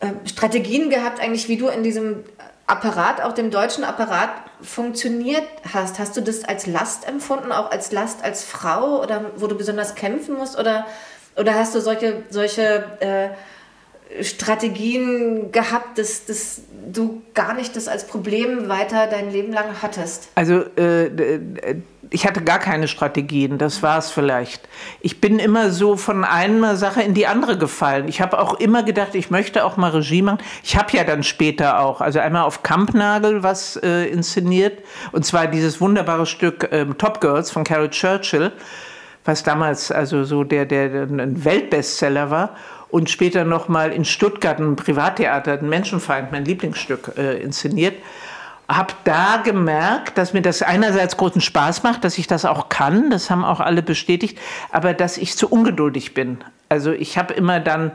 äh, 0.00 0.12
Strategien 0.28 0.90
gehabt, 0.90 1.20
eigentlich 1.20 1.48
wie 1.48 1.56
du 1.56 1.68
in 1.68 1.82
diesem 1.82 2.24
Apparat, 2.66 3.22
auch 3.22 3.32
dem 3.32 3.50
deutschen 3.50 3.84
Apparat 3.84 4.30
funktioniert 4.60 5.46
hast. 5.72 5.98
Hast 5.98 6.16
du 6.16 6.20
das 6.20 6.44
als 6.44 6.66
Last 6.66 7.06
empfunden, 7.06 7.52
auch 7.52 7.70
als 7.70 7.92
Last 7.92 8.24
als 8.24 8.44
Frau 8.44 9.02
oder 9.02 9.32
wo 9.36 9.46
du 9.46 9.56
besonders 9.56 9.94
kämpfen 9.94 10.36
musst? 10.36 10.58
Oder, 10.58 10.86
oder 11.36 11.54
hast 11.54 11.74
du 11.74 11.80
solche, 11.80 12.24
solche 12.30 12.84
äh, 13.00 13.28
Strategien 14.22 15.52
gehabt, 15.52 15.98
dass, 15.98 16.24
dass 16.26 16.62
du 16.92 17.22
gar 17.34 17.54
nicht 17.54 17.76
das 17.76 17.88
als 17.88 18.06
Problem 18.06 18.68
weiter 18.68 19.06
dein 19.06 19.30
Leben 19.30 19.52
lang 19.52 19.66
hattest? 19.82 20.28
Also 20.34 20.60
äh, 20.76 21.10
ich 22.10 22.26
hatte 22.26 22.42
gar 22.42 22.58
keine 22.58 22.88
Strategien, 22.88 23.58
das 23.58 23.82
war 23.82 23.98
es 23.98 24.10
vielleicht. 24.10 24.68
Ich 25.00 25.20
bin 25.20 25.38
immer 25.38 25.70
so 25.70 25.96
von 25.96 26.24
einer 26.24 26.76
Sache 26.76 27.02
in 27.02 27.14
die 27.14 27.26
andere 27.26 27.58
gefallen. 27.58 28.08
Ich 28.08 28.20
habe 28.20 28.38
auch 28.38 28.54
immer 28.54 28.82
gedacht, 28.82 29.14
ich 29.14 29.30
möchte 29.30 29.64
auch 29.64 29.76
mal 29.76 29.90
Regie 29.90 30.22
machen. 30.22 30.38
Ich 30.62 30.76
habe 30.76 30.96
ja 30.96 31.04
dann 31.04 31.22
später 31.22 31.80
auch, 31.80 32.00
also 32.00 32.20
einmal 32.20 32.44
auf 32.44 32.62
Kampnagel 32.62 33.42
was 33.42 33.76
äh, 33.76 34.06
inszeniert, 34.06 34.78
und 35.12 35.24
zwar 35.24 35.46
dieses 35.46 35.80
wunderbare 35.80 36.26
Stück 36.26 36.70
äh, 36.72 36.86
Top 36.96 37.20
Girls 37.20 37.50
von 37.50 37.64
Carol 37.64 37.90
Churchill, 37.90 38.52
was 39.24 39.42
damals 39.42 39.90
also 39.90 40.24
so 40.24 40.44
der, 40.44 40.66
der, 40.66 41.02
ein 41.02 41.44
Weltbestseller 41.44 42.30
war 42.30 42.56
und 42.90 43.10
später 43.10 43.44
nochmal 43.44 43.92
in 43.92 44.04
Stuttgart 44.04 44.58
ein 44.58 44.76
Privattheater, 44.76 45.58
ein 45.58 45.68
Menschenfeind, 45.68 46.32
mein 46.32 46.44
Lieblingsstück, 46.44 47.12
äh, 47.16 47.38
inszeniert. 47.40 47.96
Habe 48.68 48.94
da 49.04 49.38
gemerkt, 49.44 50.18
dass 50.18 50.32
mir 50.32 50.42
das 50.42 50.62
einerseits 50.62 51.16
großen 51.16 51.40
Spaß 51.40 51.82
macht, 51.84 52.04
dass 52.04 52.18
ich 52.18 52.26
das 52.26 52.44
auch 52.44 52.68
kann, 52.68 53.10
das 53.10 53.30
haben 53.30 53.44
auch 53.44 53.60
alle 53.60 53.82
bestätigt, 53.82 54.38
aber 54.72 54.92
dass 54.92 55.18
ich 55.18 55.36
zu 55.36 55.48
ungeduldig 55.48 56.14
bin. 56.14 56.38
Also 56.68 56.90
ich 56.92 57.16
habe 57.16 57.34
immer 57.34 57.60
dann 57.60 57.92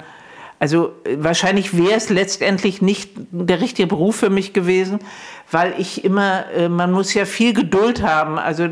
Also 0.61 0.93
äh, 1.05 1.17
wahrscheinlich 1.17 1.75
wäre 1.75 1.95
es 1.95 2.09
letztendlich 2.09 2.83
nicht 2.83 3.13
der 3.31 3.61
richtige 3.61 3.87
Beruf 3.87 4.17
für 4.17 4.29
mich 4.29 4.53
gewesen, 4.53 4.99
weil 5.49 5.73
ich 5.79 6.05
immer, 6.05 6.45
äh, 6.55 6.69
man 6.69 6.91
muss 6.91 7.15
ja 7.15 7.25
viel 7.25 7.53
Geduld 7.53 8.03
haben, 8.03 8.37
also 8.37 8.65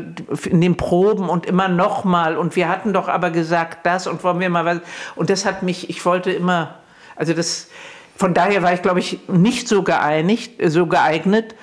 in 0.48 0.60
den 0.60 0.76
Proben 0.76 1.28
und 1.28 1.46
immer 1.46 1.66
nochmal. 1.66 2.36
Und 2.36 2.54
wir 2.54 2.68
hatten 2.68 2.92
doch 2.92 3.08
aber 3.08 3.32
gesagt 3.32 3.84
das 3.86 4.06
und 4.06 4.22
wollen 4.22 4.38
wir 4.38 4.50
mal 4.50 4.64
was. 4.64 4.78
Und 5.16 5.30
das 5.30 5.44
hat 5.44 5.64
mich, 5.64 5.90
ich 5.90 6.06
wollte 6.06 6.30
immer, 6.30 6.76
also 7.16 7.34
das, 7.34 7.66
von 8.14 8.34
daher 8.34 8.62
war 8.62 8.72
ich, 8.72 8.82
glaube 8.82 9.00
ich, 9.00 9.18
nicht 9.26 9.66
so 9.66 9.82
geeinigt, 9.82 10.62
so 10.70 10.86
geeignet. 10.86 11.56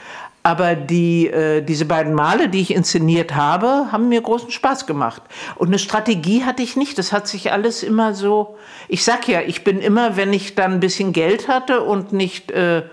Aber 0.47 0.75
die, 0.75 1.27
äh, 1.27 1.61
diese 1.61 1.83
beiden 1.83 2.13
Male, 2.13 2.47
die 2.47 2.61
ich 2.61 2.73
inszeniert 2.73 3.35
habe, 3.35 3.91
haben 3.91 4.07
mir 4.07 4.21
großen 4.21 4.49
Spaß 4.49 4.85
gemacht. 4.87 5.21
Und 5.55 5.67
eine 5.67 5.77
Strategie 5.77 6.45
hatte 6.45 6.63
ich 6.63 6.77
nicht. 6.77 6.97
Das 6.97 7.11
hat 7.11 7.27
sich 7.27 7.51
alles 7.51 7.83
immer 7.83 8.13
so. 8.13 8.55
Ich 8.87 9.03
sag 9.03 9.27
ja, 9.27 9.41
ich 9.41 9.65
bin 9.65 9.81
immer, 9.81 10.15
wenn 10.15 10.31
ich 10.31 10.55
dann 10.55 10.71
ein 10.75 10.79
bisschen 10.79 11.11
Geld 11.11 11.49
hatte 11.49 11.81
und 11.81 12.13
nicht. 12.13 12.51
Äh, 12.51 12.83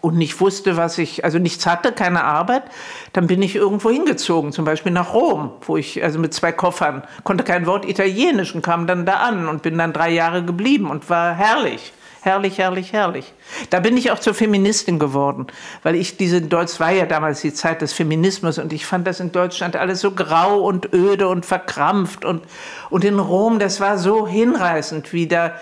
und 0.00 0.16
nicht 0.16 0.40
wusste, 0.40 0.76
was 0.76 0.98
ich, 0.98 1.24
also 1.24 1.38
nichts 1.38 1.64
hatte, 1.66 1.92
keine 1.92 2.24
Arbeit, 2.24 2.64
dann 3.12 3.28
bin 3.28 3.40
ich 3.40 3.54
irgendwo 3.54 3.90
hingezogen, 3.90 4.50
zum 4.50 4.64
Beispiel 4.64 4.90
nach 4.90 5.14
Rom, 5.14 5.52
wo 5.60 5.76
ich, 5.76 6.02
also 6.02 6.18
mit 6.18 6.34
zwei 6.34 6.50
Koffern, 6.50 7.04
konnte 7.22 7.44
kein 7.44 7.64
Wort 7.64 7.88
Italienisch 7.88 8.54
und 8.56 8.62
kam 8.62 8.88
dann 8.88 9.06
da 9.06 9.18
an 9.18 9.48
und 9.48 9.62
bin 9.62 9.78
dann 9.78 9.92
drei 9.92 10.10
Jahre 10.10 10.44
geblieben 10.44 10.90
und 10.90 11.08
war 11.08 11.34
herrlich. 11.34 11.92
Herrlich, 12.24 12.56
herrlich, 12.56 12.94
herrlich. 12.94 13.34
Da 13.68 13.80
bin 13.80 13.98
ich 13.98 14.10
auch 14.10 14.18
zur 14.18 14.32
Feministin 14.32 14.98
geworden, 14.98 15.46
weil 15.82 15.94
ich 15.94 16.16
diese 16.16 16.40
Deutsch 16.40 16.80
war 16.80 16.90
ja 16.90 17.04
damals 17.04 17.42
die 17.42 17.52
Zeit 17.52 17.82
des 17.82 17.92
Feminismus 17.92 18.56
und 18.56 18.72
ich 18.72 18.86
fand 18.86 19.06
das 19.06 19.20
in 19.20 19.30
Deutschland 19.30 19.76
alles 19.76 20.00
so 20.00 20.12
grau 20.12 20.60
und 20.60 20.94
öde 20.94 21.28
und 21.28 21.44
verkrampft 21.44 22.24
und, 22.24 22.42
und 22.88 23.04
in 23.04 23.18
Rom, 23.18 23.58
das 23.58 23.78
war 23.78 23.98
so 23.98 24.26
hinreißend, 24.26 25.12
wie 25.12 25.26
da, 25.26 25.52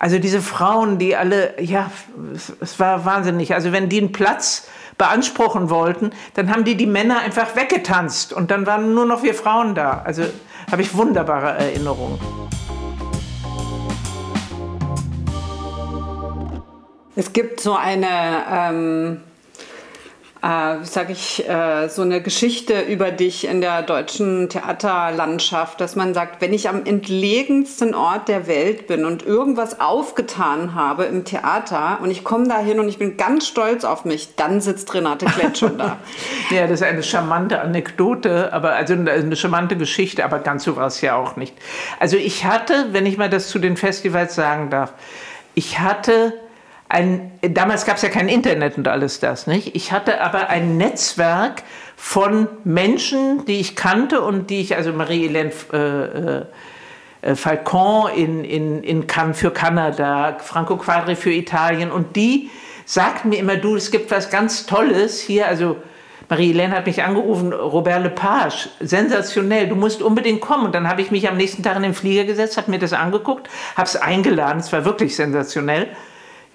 also 0.00 0.18
diese 0.18 0.42
Frauen, 0.42 0.98
die 0.98 1.14
alle, 1.14 1.54
ja, 1.62 1.88
es 2.60 2.80
war 2.80 3.04
wahnsinnig. 3.04 3.54
Also 3.54 3.70
wenn 3.70 3.88
die 3.88 3.98
einen 3.98 4.10
Platz 4.10 4.66
beanspruchen 4.98 5.70
wollten, 5.70 6.10
dann 6.34 6.50
haben 6.50 6.64
die 6.64 6.74
die 6.74 6.86
Männer 6.86 7.20
einfach 7.20 7.54
weggetanzt 7.54 8.32
und 8.32 8.50
dann 8.50 8.66
waren 8.66 8.92
nur 8.92 9.06
noch 9.06 9.22
wir 9.22 9.34
Frauen 9.34 9.76
da. 9.76 10.02
Also 10.04 10.24
habe 10.68 10.82
ich 10.82 10.96
wunderbare 10.96 11.58
Erinnerungen. 11.58 12.18
Es 17.14 17.34
gibt 17.34 17.60
so 17.60 17.74
eine, 17.74 18.08
ähm, 18.50 19.20
äh, 20.42 20.82
sage 20.82 21.12
ich, 21.12 21.46
äh, 21.46 21.88
so 21.88 22.00
eine 22.00 22.22
Geschichte 22.22 22.80
über 22.80 23.10
dich 23.10 23.46
in 23.46 23.60
der 23.60 23.82
deutschen 23.82 24.48
Theaterlandschaft, 24.48 25.78
dass 25.82 25.94
man 25.94 26.14
sagt, 26.14 26.40
wenn 26.40 26.54
ich 26.54 26.70
am 26.70 26.86
entlegensten 26.86 27.94
Ort 27.94 28.28
der 28.28 28.46
Welt 28.46 28.86
bin 28.86 29.04
und 29.04 29.26
irgendwas 29.26 29.78
aufgetan 29.78 30.74
habe 30.74 31.04
im 31.04 31.26
Theater 31.26 31.98
und 32.02 32.10
ich 32.10 32.24
komme 32.24 32.48
da 32.48 32.58
hin 32.58 32.80
und 32.80 32.88
ich 32.88 32.98
bin 32.98 33.18
ganz 33.18 33.46
stolz 33.46 33.84
auf 33.84 34.06
mich, 34.06 34.34
dann 34.36 34.62
sitzt 34.62 34.94
Renate 34.94 35.26
Klett 35.26 35.58
schon 35.58 35.76
da. 35.76 35.98
ja, 36.50 36.62
das 36.62 36.80
ist 36.80 36.86
eine 36.86 37.02
charmante 37.02 37.60
Anekdote, 37.60 38.54
aber 38.54 38.72
also 38.72 38.94
eine 38.94 39.36
charmante 39.36 39.76
Geschichte, 39.76 40.24
aber 40.24 40.38
ganz 40.38 40.64
so 40.64 40.76
war 40.76 40.86
es 40.86 41.02
ja 41.02 41.14
auch 41.14 41.36
nicht. 41.36 41.54
Also 42.00 42.16
ich 42.16 42.46
hatte, 42.46 42.86
wenn 42.92 43.04
ich 43.04 43.18
mal 43.18 43.28
das 43.28 43.48
zu 43.48 43.58
den 43.58 43.76
Festivals 43.76 44.34
sagen 44.34 44.70
darf, 44.70 44.94
ich 45.54 45.78
hatte 45.78 46.32
ein, 46.92 47.32
damals 47.40 47.86
gab 47.86 47.96
es 47.96 48.02
ja 48.02 48.10
kein 48.10 48.28
Internet 48.28 48.76
und 48.76 48.86
alles 48.86 49.18
das, 49.18 49.46
nicht? 49.46 49.74
Ich 49.74 49.92
hatte 49.92 50.20
aber 50.20 50.50
ein 50.50 50.76
Netzwerk 50.76 51.62
von 51.96 52.48
Menschen, 52.64 53.46
die 53.46 53.60
ich 53.60 53.76
kannte 53.76 54.20
und 54.20 54.50
die 54.50 54.60
ich, 54.60 54.76
also 54.76 54.92
Marie-Hélène 54.92 55.52
äh, 55.72 56.42
äh, 57.22 57.34
Falcon 57.34 58.10
in, 58.14 58.44
in, 58.44 58.82
in 58.82 59.06
Cannes 59.06 59.38
für 59.38 59.50
Kanada, 59.50 60.36
Franco 60.40 60.76
Quadri 60.76 61.16
für 61.16 61.32
Italien 61.32 61.90
und 61.90 62.14
die 62.14 62.50
sagten 62.84 63.30
mir 63.30 63.38
immer, 63.38 63.56
du, 63.56 63.74
es 63.74 63.90
gibt 63.90 64.10
was 64.10 64.28
ganz 64.28 64.66
Tolles 64.66 65.18
hier, 65.18 65.46
also 65.46 65.78
Marie-Hélène 66.28 66.72
hat 66.72 66.84
mich 66.84 67.02
angerufen, 67.02 67.54
Robert 67.54 68.02
Lepage, 68.02 68.68
sensationell, 68.80 69.66
du 69.66 69.76
musst 69.76 70.02
unbedingt 70.02 70.40
kommen. 70.40 70.66
Und 70.66 70.74
dann 70.74 70.88
habe 70.88 71.02
ich 71.02 71.10
mich 71.10 71.28
am 71.28 71.36
nächsten 71.36 71.62
Tag 71.62 71.76
in 71.76 71.82
den 71.82 71.94
Flieger 71.94 72.24
gesetzt, 72.24 72.56
habe 72.56 72.70
mir 72.70 72.78
das 72.78 72.92
angeguckt, 72.92 73.48
habe 73.76 73.86
es 73.86 73.96
eingeladen, 73.96 74.60
es 74.60 74.72
war 74.72 74.84
wirklich 74.84 75.16
sensationell 75.16 75.88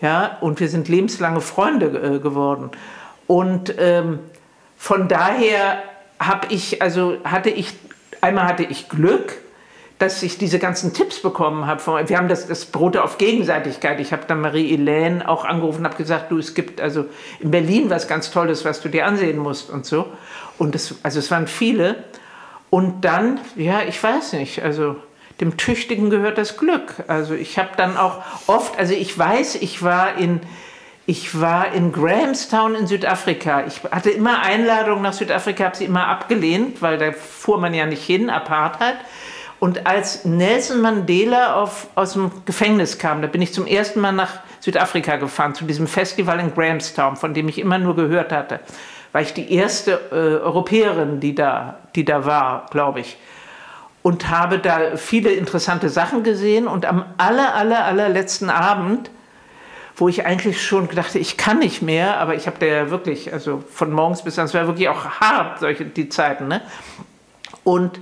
ja, 0.02 0.38
und 0.42 0.60
wir 0.60 0.70
sind 0.70 0.88
lebenslange 0.90 1.42
Freunde 1.42 1.88
äh, 1.88 2.20
geworden. 2.20 2.72
Und 3.26 3.74
ähm, 3.78 4.20
von 4.78 5.08
daher 5.08 5.82
habe 6.20 6.48
ich, 6.50 6.82
also 6.82 7.18
hatte 7.24 7.50
ich, 7.50 7.74
einmal 8.22 8.46
hatte 8.46 8.64
ich 8.64 8.90
Glück, 8.90 9.38
dass 10.00 10.22
ich 10.22 10.38
diese 10.38 10.60
ganzen 10.60 10.94
Tipps 10.94 11.22
bekommen 11.22 11.66
habe. 11.66 12.08
Wir 12.08 12.18
haben 12.18 12.28
das, 12.28 12.48
das 12.48 12.66
beruhte 12.66 13.04
auf 13.04 13.18
Gegenseitigkeit. 13.18 14.00
Ich 14.00 14.14
habe 14.14 14.24
dann 14.28 14.42
Marie-Hélène 14.42 15.26
auch 15.26 15.44
angerufen 15.44 15.80
und 15.80 15.86
habe 15.86 15.98
gesagt, 15.98 16.32
du, 16.32 16.38
es 16.38 16.54
gibt 16.54 16.80
also 16.80 17.06
in 17.40 17.50
Berlin 17.50 17.90
was 17.90 18.08
ganz 18.08 18.30
Tolles, 18.30 18.64
was 18.64 18.82
du 18.82 18.90
dir 18.90 19.08
ansehen 19.08 19.40
musst 19.40 19.72
und 19.72 19.88
so. 19.88 20.06
Und 20.60 20.76
das, 20.76 20.96
also 21.02 21.18
es 21.18 21.32
waren 21.32 21.48
viele. 21.48 22.04
Und 22.70 23.06
dann, 23.06 23.40
ja, 23.56 23.82
ich 23.88 24.02
weiß 24.02 24.34
nicht, 24.34 24.62
also 24.62 24.98
dem 25.42 25.58
Tüchtigen 25.58 26.10
gehört 26.10 26.38
das 26.38 26.58
Glück. 26.58 26.96
Also 27.08 27.34
ich 27.34 27.58
habe 27.58 27.70
dann 27.78 27.98
auch 27.98 28.22
oft, 28.48 28.78
also 28.78 28.94
ich 28.94 29.18
weiß, 29.18 29.56
ich 29.56 29.84
war 29.84 30.18
in, 30.18 30.42
ich 31.06 31.40
war 31.40 31.74
in 31.74 31.92
Grahamstown 31.92 32.76
in 32.76 32.88
Südafrika. 32.88 33.66
Ich 33.68 33.84
hatte 33.92 34.10
immer 34.10 34.42
Einladungen 34.42 35.04
nach 35.04 35.14
Südafrika, 35.14 35.66
habe 35.66 35.78
sie 35.78 35.86
immer 35.86 36.08
abgelehnt, 36.08 36.82
weil 36.82 36.98
da 36.98 37.12
fuhr 37.12 37.60
man 37.60 37.74
ja 37.74 37.86
nicht 37.86 38.04
hin, 38.04 38.30
Apartheid. 38.30 38.98
Und 39.60 39.88
als 39.88 40.26
Nelson 40.26 40.82
Mandela 40.82 41.56
auf, 41.56 41.88
aus 41.96 42.14
dem 42.14 42.32
Gefängnis 42.46 43.00
kam, 43.00 43.22
da 43.22 43.28
bin 43.28 43.42
ich 43.42 43.54
zum 43.54 43.66
ersten 43.66 44.02
Mal 44.02 44.12
nach 44.12 44.40
Südafrika 44.60 45.16
gefahren, 45.18 45.56
zu 45.56 45.66
diesem 45.66 45.88
Festival 45.88 46.40
in 46.40 46.54
Grahamstown, 46.54 47.16
von 47.16 47.34
dem 47.34 47.48
ich 47.48 47.60
immer 47.60 47.78
nur 47.78 47.96
gehört 47.96 48.32
hatte. 48.32 48.60
War 49.14 49.22
ich 49.22 49.34
die 49.34 49.52
erste 49.54 50.00
äh, 50.12 50.44
Europäerin, 50.44 51.20
die 51.20 51.34
da, 51.34 51.80
die 51.96 52.06
da 52.06 52.26
war, 52.26 52.68
glaube 52.72 53.00
ich 53.00 53.18
und 54.08 54.30
habe 54.30 54.60
da 54.60 54.96
viele 54.96 55.32
interessante 55.32 55.90
Sachen 55.90 56.24
gesehen. 56.24 56.66
Und 56.66 56.86
am 56.86 57.04
aller, 57.18 57.56
aller, 57.56 57.84
allerletzten 57.84 58.50
Abend, 58.50 59.12
wo 59.98 60.08
ich 60.08 60.26
eigentlich 60.26 60.66
schon 60.66 60.88
dachte, 60.88 61.20
ich 61.20 61.36
kann 61.36 61.60
nicht 61.60 61.82
mehr, 61.82 62.18
aber 62.18 62.34
ich 62.34 62.48
habe 62.48 62.56
da 62.58 62.68
ja 62.68 62.90
wirklich, 62.90 63.34
also 63.34 63.62
von 63.70 63.92
morgens 63.92 64.22
bis 64.22 64.40
abends, 64.40 64.54
war 64.54 64.66
wirklich 64.66 64.88
auch 64.88 65.20
hart, 65.20 65.60
solche 65.60 65.84
die 65.84 66.08
Zeiten. 66.08 66.48
Ne? 66.48 66.62
Und 67.66 68.00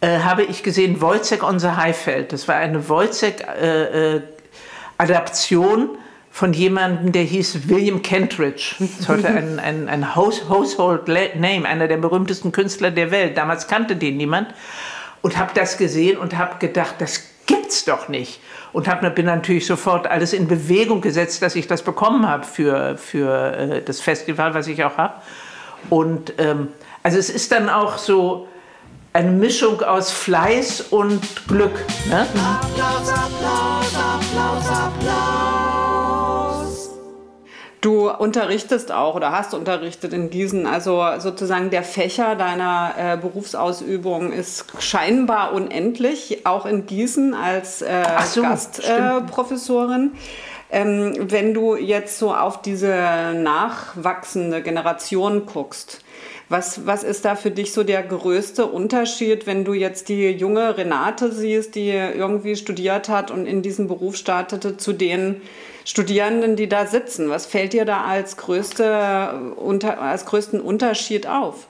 äh, 0.00 0.20
habe 0.20 0.44
ich 0.44 0.62
gesehen 0.62 1.00
Wojciech 1.00 1.42
on 1.42 1.58
the 1.58 1.70
Highfeld. 1.70 2.32
Das 2.32 2.46
war 2.46 2.54
eine 2.54 2.88
Wojciech-Adaption. 2.88 5.80
Äh, 5.80 5.82
äh, 5.82 5.88
von 6.32 6.52
jemandem, 6.52 7.10
der 7.10 7.24
hieß 7.24 7.68
William 7.68 8.02
Kentridge. 8.02 8.76
Das 8.78 9.00
ist 9.00 9.08
heute 9.08 9.26
ein, 9.26 9.58
ein, 9.58 9.88
ein 9.88 10.14
Household 10.14 11.08
Name, 11.08 11.66
einer 11.66 11.88
der 11.88 11.96
berühmtesten 11.96 12.52
Künstler 12.52 12.92
der 12.92 13.10
Welt. 13.10 13.36
Damals 13.36 13.66
kannte 13.66 13.96
den 13.96 14.16
niemand 14.16 14.54
und 15.22 15.38
habe 15.38 15.52
das 15.54 15.78
gesehen 15.78 16.18
und 16.18 16.36
habe 16.36 16.58
gedacht, 16.58 16.96
das 16.98 17.22
gibt's 17.46 17.84
doch 17.84 18.08
nicht. 18.08 18.40
Und 18.72 18.88
hab, 18.88 19.14
bin 19.14 19.26
natürlich 19.26 19.66
sofort 19.66 20.06
alles 20.06 20.32
in 20.32 20.46
Bewegung 20.46 21.00
gesetzt, 21.00 21.42
dass 21.42 21.56
ich 21.56 21.66
das 21.66 21.82
bekommen 21.82 22.28
habe 22.28 22.44
für, 22.44 22.96
für 22.96 23.56
äh, 23.56 23.82
das 23.82 24.00
Festival, 24.00 24.54
was 24.54 24.68
ich 24.68 24.84
auch 24.84 24.96
habe. 24.96 25.14
Und 25.88 26.34
ähm, 26.38 26.68
also 27.02 27.18
es 27.18 27.30
ist 27.30 27.50
dann 27.52 27.68
auch 27.68 27.98
so 27.98 28.46
eine 29.12 29.30
Mischung 29.30 29.82
aus 29.82 30.12
Fleiß 30.12 30.82
und 30.90 31.48
Glück. 31.48 31.74
Ne? 32.08 32.20
Applaus, 32.20 33.10
Applaus, 33.10 33.94
Applaus, 33.96 34.68
Applaus. 34.68 35.49
Du 37.80 38.10
unterrichtest 38.10 38.92
auch 38.92 39.14
oder 39.14 39.32
hast 39.32 39.54
unterrichtet 39.54 40.12
in 40.12 40.28
Gießen. 40.28 40.66
Also 40.66 41.02
sozusagen 41.18 41.70
der 41.70 41.82
Fächer 41.82 42.36
deiner 42.36 42.94
äh, 42.98 43.16
Berufsausübung 43.16 44.32
ist 44.32 44.66
scheinbar 44.80 45.54
unendlich, 45.54 46.44
auch 46.44 46.66
in 46.66 46.84
Gießen 46.84 47.32
als 47.32 47.80
äh, 47.80 48.04
so, 48.26 48.42
Gastprofessorin. 48.42 50.12
Äh, 50.70 50.82
ähm, 50.82 51.14
wenn 51.30 51.54
du 51.54 51.74
jetzt 51.74 52.18
so 52.18 52.34
auf 52.34 52.60
diese 52.60 53.32
nachwachsende 53.34 54.62
Generation 54.62 55.46
guckst, 55.46 56.02
was, 56.50 56.84
was 56.84 57.04
ist 57.04 57.24
da 57.24 57.36
für 57.36 57.52
dich 57.52 57.72
so 57.72 57.84
der 57.84 58.02
größte 58.02 58.66
Unterschied, 58.66 59.46
wenn 59.46 59.64
du 59.64 59.72
jetzt 59.72 60.08
die 60.08 60.30
junge 60.30 60.76
Renate 60.76 61.30
siehst, 61.30 61.76
die 61.76 61.90
irgendwie 61.90 62.56
studiert 62.56 63.08
hat 63.08 63.30
und 63.30 63.46
in 63.46 63.62
diesen 63.62 63.86
Beruf 63.86 64.16
startete, 64.16 64.76
zu 64.76 64.92
den 64.92 65.40
Studierenden, 65.84 66.56
die 66.56 66.68
da 66.68 66.86
sitzen? 66.86 67.30
Was 67.30 67.46
fällt 67.46 67.72
dir 67.72 67.84
da 67.84 68.04
als, 68.04 68.36
größte, 68.36 69.54
unter, 69.54 70.02
als 70.02 70.26
größten 70.26 70.60
Unterschied 70.60 71.28
auf? 71.28 71.68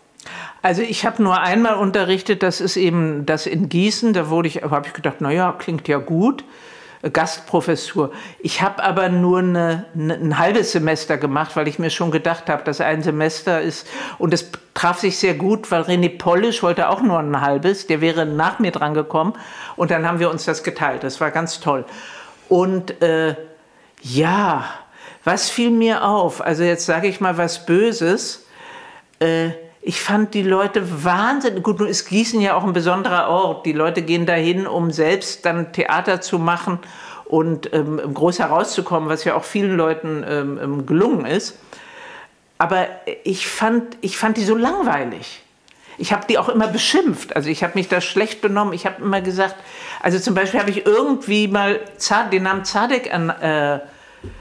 Also 0.62 0.80
ich 0.80 1.04
habe 1.04 1.22
nur 1.22 1.38
einmal 1.38 1.74
unterrichtet, 1.74 2.42
das 2.42 2.62
ist 2.62 2.78
eben 2.78 3.26
das 3.26 3.46
in 3.46 3.68
Gießen, 3.68 4.14
da 4.14 4.30
wurde 4.30 4.48
ich, 4.48 4.62
habe 4.62 4.86
ich 4.86 4.94
gedacht, 4.94 5.20
naja, 5.20 5.54
klingt 5.58 5.88
ja 5.88 5.98
gut. 5.98 6.42
Gastprofessur. 7.02 8.12
Ich 8.40 8.60
habe 8.60 8.82
aber 8.82 9.08
nur 9.08 9.38
eine, 9.38 9.86
eine, 9.94 10.14
ein 10.14 10.38
halbes 10.38 10.72
Semester 10.72 11.16
gemacht, 11.16 11.56
weil 11.56 11.66
ich 11.66 11.78
mir 11.78 11.88
schon 11.88 12.10
gedacht 12.10 12.50
habe, 12.50 12.62
dass 12.62 12.80
ein 12.82 13.02
Semester 13.02 13.62
ist. 13.62 13.86
Und 14.18 14.34
es 14.34 14.50
traf 14.74 14.98
sich 14.98 15.18
sehr 15.18 15.34
gut, 15.34 15.70
weil 15.70 15.82
René 15.82 16.18
Polisch 16.18 16.62
wollte 16.62 16.90
auch 16.90 17.00
nur 17.00 17.18
ein 17.18 17.40
halbes. 17.40 17.86
Der 17.86 18.02
wäre 18.02 18.26
nach 18.26 18.58
mir 18.58 18.70
dran 18.70 18.92
gekommen. 18.92 19.34
Und 19.76 19.90
dann 19.90 20.06
haben 20.06 20.18
wir 20.18 20.30
uns 20.30 20.44
das 20.44 20.62
geteilt. 20.62 21.02
Das 21.02 21.20
war 21.22 21.30
ganz 21.30 21.60
toll. 21.60 21.86
Und 22.50 23.00
äh, 23.02 23.34
ja, 24.02 24.64
was 25.24 25.48
fiel 25.48 25.70
mir 25.70 26.04
auf? 26.04 26.42
Also 26.42 26.64
jetzt 26.64 26.84
sage 26.84 27.08
ich 27.08 27.20
mal 27.20 27.38
was 27.38 27.64
Böses. 27.64 28.46
Äh, 29.20 29.50
ich 29.82 30.00
fand 30.00 30.34
die 30.34 30.42
Leute 30.42 31.04
wahnsinnig 31.04 31.62
gut. 31.62 31.78
Nun 31.78 31.88
ist 31.88 32.08
Gießen 32.08 32.40
ja 32.40 32.54
auch 32.54 32.64
ein 32.64 32.72
besonderer 32.72 33.28
Ort. 33.28 33.64
Die 33.64 33.72
Leute 33.72 34.02
gehen 34.02 34.26
dahin, 34.26 34.66
um 34.66 34.90
selbst 34.90 35.46
dann 35.46 35.72
Theater 35.72 36.20
zu 36.20 36.38
machen 36.38 36.78
und 37.24 37.72
ähm, 37.72 38.00
groß 38.12 38.40
herauszukommen, 38.40 39.08
was 39.08 39.24
ja 39.24 39.34
auch 39.34 39.44
vielen 39.44 39.76
Leuten 39.76 40.24
ähm, 40.28 40.58
ähm 40.62 40.86
gelungen 40.86 41.24
ist. 41.24 41.58
Aber 42.58 42.88
ich 43.24 43.46
fand, 43.46 43.96
ich 44.02 44.18
fand 44.18 44.36
die 44.36 44.44
so 44.44 44.54
langweilig. 44.54 45.42
Ich 45.96 46.12
habe 46.12 46.26
die 46.28 46.36
auch 46.36 46.50
immer 46.50 46.66
beschimpft. 46.66 47.34
Also 47.34 47.48
ich 47.48 47.62
habe 47.62 47.72
mich 47.74 47.88
da 47.88 48.02
schlecht 48.02 48.42
benommen. 48.42 48.74
Ich 48.74 48.84
habe 48.84 49.02
immer 49.02 49.22
gesagt, 49.22 49.56
also 50.02 50.18
zum 50.18 50.34
Beispiel 50.34 50.60
habe 50.60 50.70
ich 50.70 50.84
irgendwie 50.84 51.48
mal 51.48 51.80
den 52.32 52.42
Namen 52.42 52.66
Zadek 52.66 53.14
an, 53.14 53.30
äh, 53.30 53.80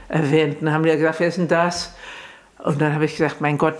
erwähnt. 0.08 0.60
Und 0.60 0.66
dann 0.66 0.74
haben 0.74 0.84
die 0.84 0.90
gesagt, 0.90 1.20
wer 1.20 1.28
ist 1.28 1.38
denn 1.38 1.48
das? 1.48 1.94
Und 2.58 2.80
dann 2.80 2.94
habe 2.94 3.06
ich 3.06 3.12
gesagt, 3.16 3.40
mein 3.40 3.56
Gott, 3.56 3.76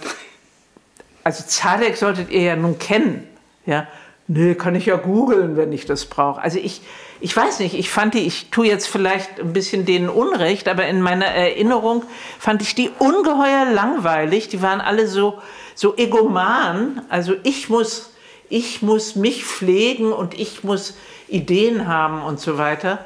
also 1.24 1.44
Zadek 1.46 1.96
solltet 1.96 2.30
ihr 2.30 2.42
ja 2.42 2.56
nun 2.56 2.78
kennen. 2.78 3.26
Ja, 3.66 3.86
nee, 4.26 4.54
kann 4.54 4.74
ich 4.74 4.86
ja 4.86 4.96
googeln, 4.96 5.56
wenn 5.56 5.72
ich 5.72 5.86
das 5.86 6.06
brauche. 6.06 6.40
Also 6.40 6.58
ich, 6.58 6.80
ich 7.20 7.36
weiß 7.36 7.58
nicht, 7.60 7.74
ich 7.74 7.90
fand 7.90 8.14
die, 8.14 8.20
ich 8.20 8.50
tue 8.50 8.66
jetzt 8.66 8.88
vielleicht 8.88 9.40
ein 9.40 9.52
bisschen 9.52 9.84
denen 9.84 10.08
Unrecht, 10.08 10.68
aber 10.68 10.86
in 10.86 11.02
meiner 11.02 11.26
Erinnerung 11.26 12.04
fand 12.38 12.62
ich 12.62 12.74
die 12.74 12.90
ungeheuer 12.98 13.66
langweilig. 13.72 14.48
Die 14.48 14.62
waren 14.62 14.80
alle 14.80 15.06
so, 15.06 15.38
so 15.74 15.96
egoman. 15.96 17.02
Also 17.10 17.34
ich 17.42 17.68
muss, 17.68 18.10
ich 18.48 18.82
muss 18.82 19.16
mich 19.16 19.44
pflegen 19.44 20.12
und 20.12 20.38
ich 20.38 20.64
muss 20.64 20.96
Ideen 21.28 21.86
haben 21.86 22.22
und 22.22 22.40
so 22.40 22.56
weiter. 22.56 23.04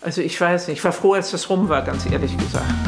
Also 0.00 0.20
ich 0.20 0.38
weiß 0.40 0.68
nicht, 0.68 0.78
ich 0.78 0.84
war 0.84 0.92
froh, 0.92 1.14
als 1.14 1.30
das 1.30 1.48
rum 1.48 1.68
war, 1.68 1.82
ganz 1.82 2.04
ehrlich 2.10 2.36
gesagt. 2.36 2.83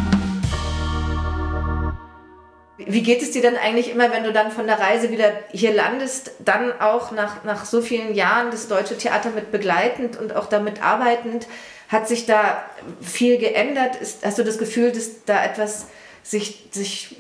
Wie 2.88 3.03
geht 3.03 3.20
es 3.20 3.33
dir 3.33 3.42
denn 3.42 3.57
eigentlich 3.57 3.90
immer, 3.90 4.12
wenn 4.12 4.22
du 4.22 4.33
dann 4.33 4.53
von 4.53 4.66
der 4.66 4.79
Reise 4.79 5.11
wieder 5.11 5.33
hier 5.51 5.75
landest, 5.75 6.31
dann 6.38 6.81
auch 6.81 7.11
nach, 7.11 7.42
nach 7.42 7.64
so 7.64 7.83
vielen 7.83 8.14
Jahren 8.14 8.53
das 8.53 8.68
deutsche 8.68 8.96
Theater 8.96 9.31
mit 9.31 9.51
begleitend 9.51 10.16
und 10.16 10.35
auch 10.37 10.46
damit 10.46 10.83
arbeitend? 10.83 11.49
Hat 11.88 12.07
sich 12.07 12.27
da 12.27 12.64
viel 13.01 13.38
geändert? 13.38 13.96
Ist, 13.96 14.25
hast 14.25 14.38
du 14.38 14.44
das 14.44 14.59
Gefühl, 14.59 14.92
dass 14.92 15.25
da 15.25 15.44
etwas 15.44 15.87
sich, 16.22 16.68
sich 16.70 17.16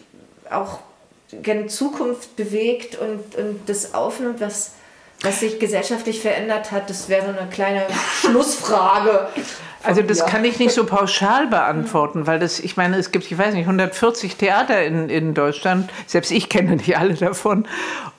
auch 0.50 0.78
gen 1.30 1.68
Zukunft 1.68 2.36
bewegt 2.36 2.96
und, 2.96 3.34
und 3.34 3.68
das 3.68 3.92
aufnimmt, 3.92 4.40
was, 4.40 4.72
was 5.22 5.40
sich 5.40 5.58
gesellschaftlich 5.58 6.20
verändert 6.20 6.70
hat? 6.70 6.88
Das 6.90 7.08
wäre 7.08 7.26
so 7.26 7.38
eine 7.38 7.50
kleine 7.50 7.86
Schlussfrage. 8.20 9.28
Also 9.86 10.02
das 10.02 10.18
ja. 10.18 10.26
kann 10.26 10.44
ich 10.44 10.58
nicht 10.58 10.72
so 10.72 10.84
pauschal 10.84 11.46
beantworten, 11.46 12.26
weil 12.26 12.40
das, 12.40 12.58
ich 12.58 12.76
meine, 12.76 12.96
es 12.96 13.12
gibt, 13.12 13.30
ich 13.30 13.38
weiß 13.38 13.54
nicht, 13.54 13.66
140 13.66 14.34
Theater 14.34 14.84
in, 14.84 15.08
in 15.08 15.32
Deutschland. 15.32 15.88
Selbst 16.06 16.32
ich 16.32 16.48
kenne 16.48 16.74
nicht 16.74 16.98
alle 16.98 17.14
davon. 17.14 17.68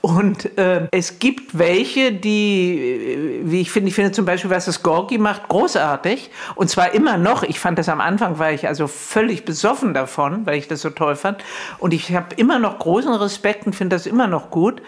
Und 0.00 0.56
äh, 0.56 0.88
es 0.92 1.18
gibt 1.18 1.58
welche, 1.58 2.12
die, 2.12 2.78
äh, 2.78 3.40
wie 3.42 3.60
ich 3.60 3.70
finde, 3.70 3.88
ich 3.88 3.94
finde 3.94 4.12
zum 4.12 4.24
Beispiel, 4.24 4.50
was 4.50 4.64
das 4.64 4.82
Gorgi 4.82 5.18
macht, 5.18 5.48
großartig. 5.48 6.30
Und 6.54 6.70
zwar 6.70 6.94
immer 6.94 7.18
noch. 7.18 7.42
Ich 7.42 7.60
fand 7.60 7.78
das 7.78 7.90
am 7.90 8.00
Anfang, 8.00 8.38
war 8.38 8.50
ich 8.50 8.66
also 8.66 8.86
völlig 8.86 9.44
besoffen 9.44 9.92
davon, 9.92 10.46
weil 10.46 10.56
ich 10.56 10.68
das 10.68 10.80
so 10.80 10.88
toll 10.88 11.16
fand. 11.16 11.44
Und 11.78 11.92
ich 11.92 12.14
habe 12.14 12.34
immer 12.36 12.58
noch 12.58 12.78
großen 12.78 13.12
Respekt 13.12 13.66
und 13.66 13.74
finde 13.74 13.96
das 13.96 14.06
immer 14.06 14.26
noch 14.26 14.50
gut. 14.50 14.80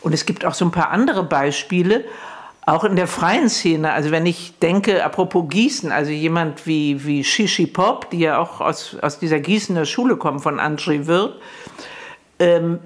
Und 0.00 0.14
es 0.14 0.24
gibt 0.24 0.46
auch 0.46 0.54
so 0.54 0.64
ein 0.64 0.70
paar 0.70 0.90
andere 0.90 1.24
Beispiele. 1.24 2.04
Auch 2.64 2.84
in 2.84 2.94
der 2.94 3.08
freien 3.08 3.48
Szene, 3.48 3.92
also 3.92 4.12
wenn 4.12 4.24
ich 4.24 4.58
denke, 4.60 5.04
apropos 5.04 5.48
Gießen, 5.48 5.90
also 5.90 6.12
jemand 6.12 6.64
wie, 6.64 7.04
wie 7.04 7.24
Shishi 7.24 7.66
Pop, 7.66 8.10
die 8.10 8.20
ja 8.20 8.38
auch 8.38 8.60
aus, 8.60 8.96
aus 9.02 9.18
dieser 9.18 9.40
Gießener 9.40 9.84
Schule 9.84 10.16
kommen, 10.16 10.38
von 10.38 10.60
André 10.60 11.06
Wirth, 11.06 11.34
ähm, 12.38 12.78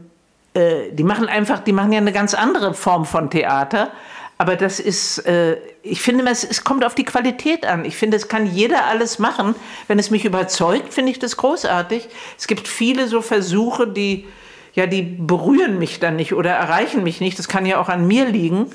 äh, 0.55 0.93
die 0.93 1.05
machen 1.05 1.29
einfach, 1.29 1.59
die 1.59 1.73
machen 1.73 1.93
ja 1.93 1.99
eine 1.99 2.13
ganz 2.13 2.33
andere 2.33 2.73
Form 2.73 3.05
von 3.05 3.29
Theater. 3.29 3.91
Aber 4.39 4.57
das 4.57 4.81
ist, 4.81 5.19
äh, 5.27 5.59
ich 5.83 6.01
finde, 6.01 6.25
es, 6.31 6.45
es 6.45 6.65
kommt 6.65 6.85
auf 6.85 6.95
die 6.95 7.05
Qualität 7.05 7.67
an. 7.67 7.85
Ich 7.85 7.97
finde, 7.97 8.17
es 8.17 8.29
kann 8.29 8.47
jeder 8.47 8.85
alles 8.87 9.19
machen. 9.19 9.55
Wenn 9.89 9.99
es 9.99 10.11
mich 10.11 10.25
überzeugt, 10.25 10.95
finde 10.95 11.13
ich 11.13 11.19
das 11.19 11.37
großartig. 11.37 12.09
Es 12.39 12.47
gibt 12.47 12.67
viele 12.69 13.09
so 13.09 13.21
Versuche, 13.21 13.87
die, 13.87 14.27
ja, 14.75 14.87
die 14.87 15.03
berühren 15.03 15.79
mich 15.79 16.01
dann 16.01 16.17
nicht 16.17 16.33
oder 16.33 16.51
erreichen 16.51 17.03
mich 17.03 17.21
nicht. 17.21 17.39
Das 17.39 17.49
kann 17.49 17.67
ja 17.67 17.79
auch 17.79 17.91
an 17.91 18.07
mir 18.07 18.27
liegen. 18.27 18.71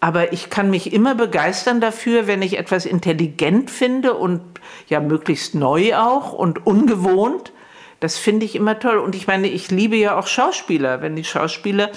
Aber 0.00 0.32
ich 0.32 0.48
kann 0.48 0.70
mich 0.70 0.92
immer 0.92 1.14
begeistern 1.14 1.80
dafür, 1.80 2.26
wenn 2.26 2.40
ich 2.42 2.56
etwas 2.56 2.86
intelligent 2.86 3.70
finde 3.70 4.14
und 4.14 4.40
ja 4.88 5.00
möglichst 5.00 5.54
neu 5.54 5.96
auch 5.96 6.32
und 6.32 6.66
ungewohnt. 6.66 7.52
Das 8.00 8.16
finde 8.16 8.46
ich 8.46 8.54
immer 8.54 8.78
toll. 8.78 8.98
Und 8.98 9.16
ich 9.16 9.26
meine, 9.26 9.48
ich 9.48 9.70
liebe 9.70 9.96
ja 9.96 10.16
auch 10.16 10.28
Schauspieler. 10.28 11.02
Wenn 11.02 11.16
die 11.16 11.24
Schauspieler 11.24 11.90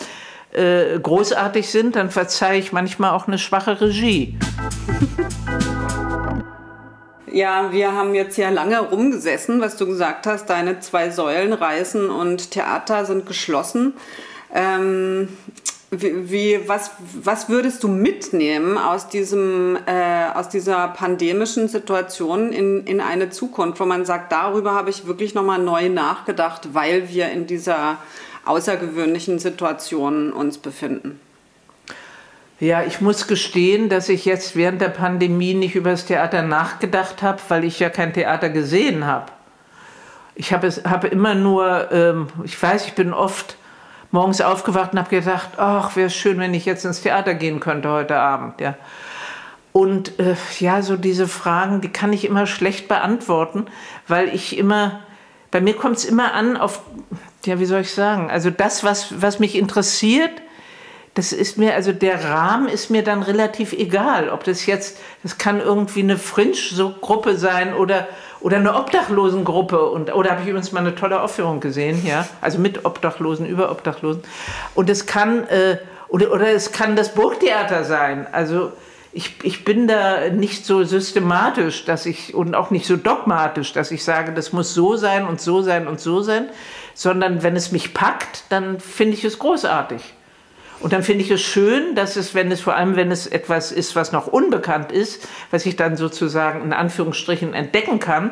äh, 0.52 1.00
großartig 1.00 1.70
sind, 1.70 1.96
dann 1.96 2.10
verzeihe 2.10 2.60
ich 2.60 2.72
manchmal 2.72 3.12
auch 3.12 3.28
eine 3.28 3.38
schwache 3.38 3.80
Regie. 3.82 4.38
Ja, 7.34 7.72
wir 7.72 7.94
haben 7.94 8.14
jetzt 8.14 8.38
ja 8.38 8.50
lange 8.50 8.82
rumgesessen, 8.82 9.62
was 9.62 9.78
du 9.78 9.88
gesagt 9.88 10.28
hast. 10.28 10.50
Deine 10.50 10.82
zwei 10.82 11.12
Säulen, 11.12 11.54
Reisen 11.54 12.10
und 12.10 12.52
Theater 12.52 13.06
sind 13.06 13.26
geschlossen. 13.26 13.94
Ähm, 14.54 15.30
wie, 15.92 16.32
wie, 16.32 16.60
was, 16.68 16.92
was 17.22 17.50
würdest 17.50 17.84
du 17.84 17.90
mitnehmen 17.90 18.78
aus, 18.78 19.10
diesem, 19.10 19.78
äh, 19.86 20.30
aus 20.34 20.48
dieser 20.48 20.88
pandemischen 20.88 21.68
Situation 21.68 22.54
in, 22.54 22.86
in 22.86 23.02
eine 23.02 23.30
Zukunft, 23.30 23.82
wo 23.82 23.86
man 23.86 24.06
sagt, 24.06 24.32
darüber 24.32 24.74
habe 24.74 24.90
ich 24.90 25.06
wirklich 25.06 25.36
nochmal 25.36 25.60
neu 25.60 25.90
nachgedacht, 25.90 26.70
weil 26.74 27.10
wir 27.10 27.30
in 27.30 27.46
dieser 27.46 27.98
außergewöhnlichen 28.46 29.38
Situation 29.38 30.32
uns 30.32 30.58
befinden? 30.58 31.20
Ja, 32.62 32.84
ich 32.84 33.02
muss 33.02 33.28
gestehen, 33.28 33.90
dass 33.90 34.08
ich 34.08 34.24
jetzt 34.24 34.56
während 34.56 34.80
der 34.80 34.90
Pandemie 34.90 35.56
nicht 35.56 35.76
über 35.76 35.92
das 35.92 36.06
Theater 36.06 36.42
nachgedacht 36.42 37.22
habe, 37.22 37.42
weil 37.50 37.66
ich 37.66 37.80
ja 37.80 37.90
kein 37.90 38.14
Theater 38.14 38.50
gesehen 38.50 39.06
habe. 39.06 39.32
Ich 40.36 40.54
habe 40.54 40.70
hab 40.70 41.04
immer 41.04 41.36
nur, 41.36 41.92
ähm, 41.92 42.28
ich 42.46 42.62
weiß, 42.62 42.86
ich 42.86 42.94
bin 42.94 43.14
oft 43.14 43.58
morgens 44.12 44.42
aufgewacht 44.42 44.94
und 44.94 45.00
habe 45.00 45.10
gedacht, 45.10 45.52
ach, 45.58 45.96
wäre 45.96 46.10
schön, 46.10 46.40
wenn 46.40 46.54
ich 46.54 46.66
jetzt 46.66 46.86
ins 46.86 47.02
Theater 47.02 47.34
gehen 47.34 47.60
könnte 47.60 47.90
heute 47.90 48.18
Abend. 48.18 48.60
Ja. 48.62 48.76
Und 49.74 50.20
äh, 50.20 50.36
ja, 50.60 50.82
so 50.82 50.98
diese 50.98 51.28
Fragen, 51.28 51.82
die 51.82 51.90
kann 51.90 52.12
ich 52.12 52.26
immer 52.26 52.46
schlecht 52.46 52.88
beantworten, 52.88 53.66
weil 54.08 54.30
ich 54.30 54.58
immer, 54.58 55.00
bei 55.50 55.62
mir 55.62 55.76
kommt 55.76 55.98
es 55.98 56.06
immer 56.06 56.34
an 56.34 56.58
auf, 56.58 56.82
ja, 57.46 57.60
wie 57.60 57.66
soll 57.66 57.82
ich 57.82 57.94
sagen, 57.94 58.30
also 58.30 58.50
das, 58.50 58.84
was, 58.84 59.22
was 59.22 59.40
mich 59.40 59.56
interessiert, 59.56 60.42
das 61.14 61.34
ist 61.34 61.58
mir, 61.58 61.76
also 61.76 61.92
der 61.92 62.24
Rahmen 62.24 62.70
ist 62.70 62.90
mir 62.90 63.04
dann 63.04 63.22
relativ 63.22 63.74
egal, 63.74 64.30
ob 64.30 64.46
das 64.46 64.66
jetzt, 64.66 64.98
das 65.24 65.38
kann 65.38 65.60
irgendwie 65.60 66.02
eine 66.02 66.18
Fringe-Gruppe 66.18 67.36
sein 67.36 67.74
oder 67.74 68.08
oder 68.42 68.58
eine 68.58 68.76
Obdachlosengruppe. 68.76 69.86
Und, 69.86 70.14
oder 70.14 70.32
habe 70.32 70.42
ich 70.42 70.48
übrigens 70.48 70.72
mal 70.72 70.80
eine 70.80 70.96
tolle 70.96 71.22
Aufführung 71.22 71.60
gesehen, 71.60 72.06
ja. 72.06 72.28
Also 72.42 72.60
mit 72.60 72.86
Obdachlosen, 72.86 73.46
über 73.46 73.72
Obdachlosen. 73.72 74.24
Und 74.74 74.90
es 74.90 75.06
kann, 75.06 75.48
äh, 75.48 75.78
oder, 76.10 76.32
oder 76.32 76.48
es 76.50 76.72
kann 76.72 76.96
das 76.96 77.14
Burgtheater 77.14 77.84
sein. 77.84 78.28
Also 78.32 78.72
ich, 79.14 79.36
ich 79.44 79.64
bin 79.64 79.88
da 79.88 80.30
nicht 80.30 80.66
so 80.66 80.84
systematisch, 80.84 81.86
dass 81.86 82.06
ich 82.06 82.34
und 82.34 82.56
auch 82.56 82.72
nicht 82.72 82.86
so 82.86 82.98
dogmatisch, 82.98 83.74
dass 83.74 83.92
ich 83.92 84.04
sage, 84.04 84.32
das 84.32 84.54
muss 84.54 84.74
so 84.74 84.96
sein 84.96 85.28
und 85.28 85.40
so 85.40 85.62
sein 85.62 85.88
und 85.88 86.00
so 86.00 86.22
sein, 86.22 86.50
sondern 86.94 87.44
wenn 87.44 87.56
es 87.56 87.72
mich 87.72 87.94
packt, 87.94 88.44
dann 88.50 88.80
finde 88.80 89.14
ich 89.14 89.24
es 89.24 89.38
großartig. 89.38 90.02
Und 90.82 90.94
dann 90.94 91.04
finde 91.04 91.24
ich 91.24 91.32
es 91.32 91.42
schön, 91.42 91.96
dass 91.96 92.16
es, 92.16 92.34
wenn 92.34 92.52
es 92.52 92.62
vor 92.62 92.76
allem, 92.76 92.96
wenn 92.96 93.12
es 93.12 93.28
etwas 93.28 93.72
ist, 93.72 93.96
was 93.96 94.12
noch 94.12 94.28
unbekannt 94.28 94.92
ist, 94.92 95.28
was 95.52 95.66
ich 95.66 95.76
dann 95.76 95.96
sozusagen 95.96 96.64
in 96.64 96.74
Anführungsstrichen 96.74 97.54
entdecken 97.54 98.00
kann, 98.00 98.32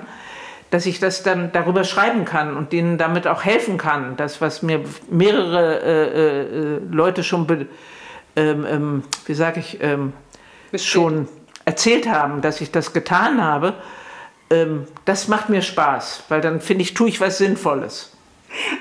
dass 0.71 0.85
ich 0.85 0.99
das 0.99 1.23
dann 1.23 1.51
darüber 1.51 1.83
schreiben 1.83 2.25
kann 2.25 2.55
und 2.55 2.71
denen 2.73 2.97
damit 2.97 3.27
auch 3.27 3.43
helfen 3.43 3.77
kann. 3.77 4.17
Das, 4.17 4.41
was 4.41 4.61
mir 4.61 4.81
mehrere 5.09 5.81
äh, 5.81 6.75
äh, 6.75 6.79
Leute 6.91 7.23
schon, 7.23 7.47
be, 7.47 7.67
ähm, 8.35 8.65
ähm, 8.67 9.03
wie 9.25 9.33
sage 9.33 9.59
ich, 9.59 9.79
ähm, 9.81 10.13
schon 10.75 11.27
erzählt 11.65 12.07
haben, 12.07 12.41
dass 12.41 12.61
ich 12.61 12.71
das 12.71 12.93
getan 12.93 13.43
habe, 13.43 13.75
ähm, 14.49 14.85
das 15.05 15.27
macht 15.27 15.49
mir 15.49 15.61
Spaß, 15.61 16.23
weil 16.29 16.41
dann 16.41 16.61
finde 16.61 16.83
ich, 16.83 16.93
tue 16.93 17.09
ich 17.09 17.21
was 17.21 17.37
Sinnvolles. 17.37 18.11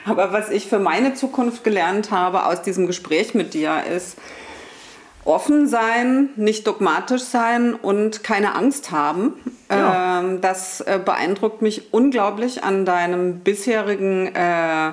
Aber 0.04 0.32
was 0.32 0.50
ich 0.50 0.66
für 0.66 0.78
meine 0.78 1.14
Zukunft 1.14 1.64
gelernt 1.64 2.10
habe 2.10 2.46
aus 2.46 2.62
diesem 2.62 2.86
Gespräch 2.86 3.34
mit 3.34 3.54
dir 3.54 3.82
ist, 3.84 4.16
offen 5.24 5.68
sein, 5.68 6.30
nicht 6.36 6.66
dogmatisch 6.66 7.22
sein 7.22 7.74
und 7.74 8.24
keine 8.24 8.54
Angst 8.54 8.90
haben. 8.90 9.34
Ja. 9.70 10.20
Ähm, 10.20 10.40
das 10.40 10.80
äh, 10.80 10.98
beeindruckt 11.04 11.60
mich 11.60 11.92
unglaublich 11.92 12.64
an 12.64 12.86
deinem 12.86 13.40
bisherigen 13.40 14.34
äh, 14.34 14.92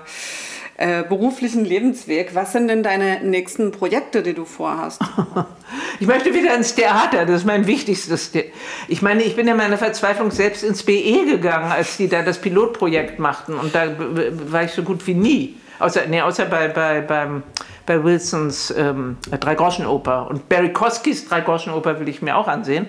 äh, 0.77 1.03
beruflichen 1.03 1.63
Lebensweg. 1.63 2.35
Was 2.35 2.51
sind 2.51 2.67
denn 2.67 2.83
deine 2.83 3.21
nächsten 3.21 3.71
Projekte, 3.71 4.23
die 4.23 4.33
du 4.33 4.45
vorhast? 4.45 5.01
Ich 5.99 6.07
möchte 6.07 6.33
wieder 6.33 6.53
ins 6.53 6.75
Theater, 6.75 7.25
das 7.25 7.37
ist 7.37 7.45
mein 7.45 7.67
wichtigstes. 7.67 8.31
Ich 8.89 9.01
meine, 9.01 9.23
ich 9.23 9.35
bin 9.35 9.47
in 9.47 9.55
meiner 9.55 9.77
Verzweiflung 9.77 10.29
selbst 10.29 10.63
ins 10.63 10.83
BE 10.83 11.25
gegangen, 11.25 11.71
als 11.71 11.95
die 11.95 12.09
da 12.09 12.21
das 12.21 12.39
Pilotprojekt 12.39 13.17
machten. 13.17 13.53
Und 13.53 13.73
da 13.73 13.87
war 14.51 14.63
ich 14.63 14.71
so 14.71 14.83
gut 14.83 15.05
wie 15.07 15.13
nie. 15.13 15.55
Außer, 15.79 16.01
nee, 16.07 16.21
außer 16.21 16.45
bei, 16.45 16.67
bei, 16.67 17.01
beim, 17.01 17.43
bei 17.85 18.03
Wilsons 18.03 18.73
ähm, 18.77 19.17
Drei-Groschen-Oper. 19.31 20.29
Und 20.29 20.49
Barry 20.49 20.73
Koskis 20.73 21.27
Drei-Groschen-Oper 21.27 21.99
will 21.99 22.09
ich 22.09 22.21
mir 22.21 22.35
auch 22.35 22.47
ansehen. 22.47 22.87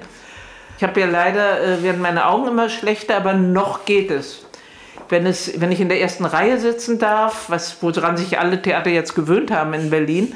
Ich 0.77 0.83
habe 0.83 1.01
ja 1.01 1.07
leider, 1.07 1.62
äh, 1.62 1.83
werden 1.83 2.03
meine 2.03 2.27
Augen 2.27 2.49
immer 2.49 2.68
schlechter, 2.68 3.16
aber 3.16 3.35
noch 3.35 3.85
geht 3.85 4.11
es 4.11 4.45
wenn, 5.09 5.27
es, 5.27 5.61
wenn 5.61 5.73
ich 5.73 5.81
in 5.81 5.88
der 5.88 6.01
ersten 6.01 6.25
Reihe 6.25 6.59
sitzen 6.59 6.99
darf, 6.99 7.49
was, 7.49 7.83
woran 7.83 8.16
sich 8.16 8.38
alle 8.38 8.61
Theater 8.61 8.90
jetzt 8.90 9.14
gewöhnt 9.14 9.51
haben 9.51 9.75
in 9.75 9.90
Berlin. 9.90 10.35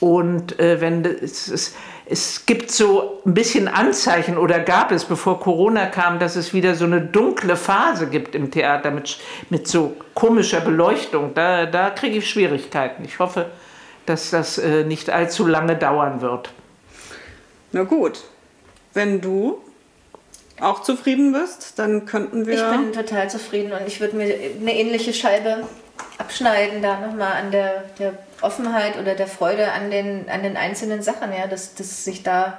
Und 0.00 0.58
äh, 0.58 0.80
wenn 0.80 1.04
es, 1.04 1.48
es, 1.48 1.74
es 2.06 2.44
gibt 2.44 2.70
so 2.70 3.22
ein 3.24 3.32
bisschen 3.32 3.68
Anzeichen 3.68 4.36
oder 4.36 4.60
gab 4.60 4.92
es, 4.92 5.04
bevor 5.04 5.40
Corona 5.40 5.86
kam, 5.86 6.18
dass 6.18 6.36
es 6.36 6.52
wieder 6.52 6.74
so 6.74 6.84
eine 6.84 7.00
dunkle 7.00 7.56
Phase 7.56 8.08
gibt 8.08 8.34
im 8.34 8.50
Theater 8.50 8.90
mit, 8.90 9.18
mit 9.48 9.66
so 9.66 9.96
komischer 10.14 10.60
Beleuchtung. 10.60 11.32
Da, 11.34 11.66
da 11.66 11.90
kriege 11.90 12.18
ich 12.18 12.28
Schwierigkeiten. 12.28 13.04
Ich 13.04 13.18
hoffe, 13.18 13.46
dass 14.04 14.30
das 14.30 14.58
äh, 14.58 14.84
nicht 14.84 15.08
allzu 15.08 15.46
lange 15.46 15.76
dauern 15.76 16.20
wird. 16.20 16.50
Na 17.72 17.84
gut, 17.84 18.22
wenn 18.92 19.20
du 19.20 19.58
auch 20.60 20.82
zufrieden 20.82 21.32
bist, 21.32 21.78
dann 21.78 22.06
könnten 22.06 22.46
wir. 22.46 22.54
Ich 22.54 22.70
bin 22.70 22.92
total 22.92 23.28
zufrieden 23.28 23.72
und 23.72 23.86
ich 23.86 24.00
würde 24.00 24.16
mir 24.16 24.24
eine 24.24 24.74
ähnliche 24.74 25.12
Scheibe 25.12 25.66
abschneiden, 26.18 26.82
da 26.82 27.00
nochmal 27.00 27.32
an 27.32 27.50
der, 27.50 27.84
der 27.98 28.14
Offenheit 28.40 28.98
oder 28.98 29.14
der 29.14 29.26
Freude 29.26 29.72
an 29.72 29.90
den, 29.90 30.28
an 30.28 30.42
den 30.42 30.56
einzelnen 30.56 31.02
Sachen, 31.02 31.32
ja, 31.32 31.46
dass, 31.46 31.74
dass 31.74 32.04
sich 32.04 32.22
da 32.22 32.58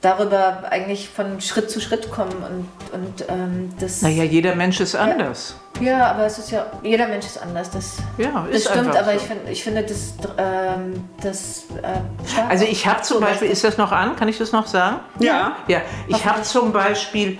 darüber 0.00 0.64
eigentlich 0.70 1.08
von 1.08 1.40
Schritt 1.40 1.70
zu 1.70 1.80
Schritt 1.80 2.10
kommen 2.10 2.32
und, 2.32 2.68
und 2.92 3.24
ähm, 3.28 3.72
das. 3.80 4.02
Naja, 4.02 4.24
jeder 4.24 4.54
Mensch 4.54 4.80
ist 4.80 4.94
anders. 4.94 5.56
Ja, 5.80 5.86
ja, 5.86 6.10
aber 6.10 6.26
es 6.26 6.38
ist 6.38 6.50
ja, 6.50 6.66
jeder 6.82 7.08
Mensch 7.08 7.26
ist 7.26 7.40
anders. 7.40 7.70
Das, 7.70 7.96
ja, 8.18 8.46
ist 8.50 8.66
das 8.66 8.72
stimmt, 8.72 8.96
aber 8.96 9.12
so. 9.12 9.16
ich, 9.16 9.22
find, 9.22 9.40
ich 9.50 9.64
finde 9.64 9.82
das, 9.82 10.14
ähm, 10.38 11.08
das 11.22 11.64
äh, 11.82 12.40
Also 12.48 12.64
ich 12.64 12.86
habe 12.86 13.02
zum 13.02 13.20
Beispiel, 13.20 13.50
ist 13.50 13.64
das 13.64 13.76
noch 13.76 13.92
an? 13.92 14.16
Kann 14.16 14.28
ich 14.28 14.38
das 14.38 14.52
noch 14.52 14.66
sagen? 14.66 15.00
Ja. 15.18 15.56
Ja, 15.68 15.82
ich 16.08 16.24
habe 16.24 16.42
zum 16.42 16.72
Beispiel 16.72 17.38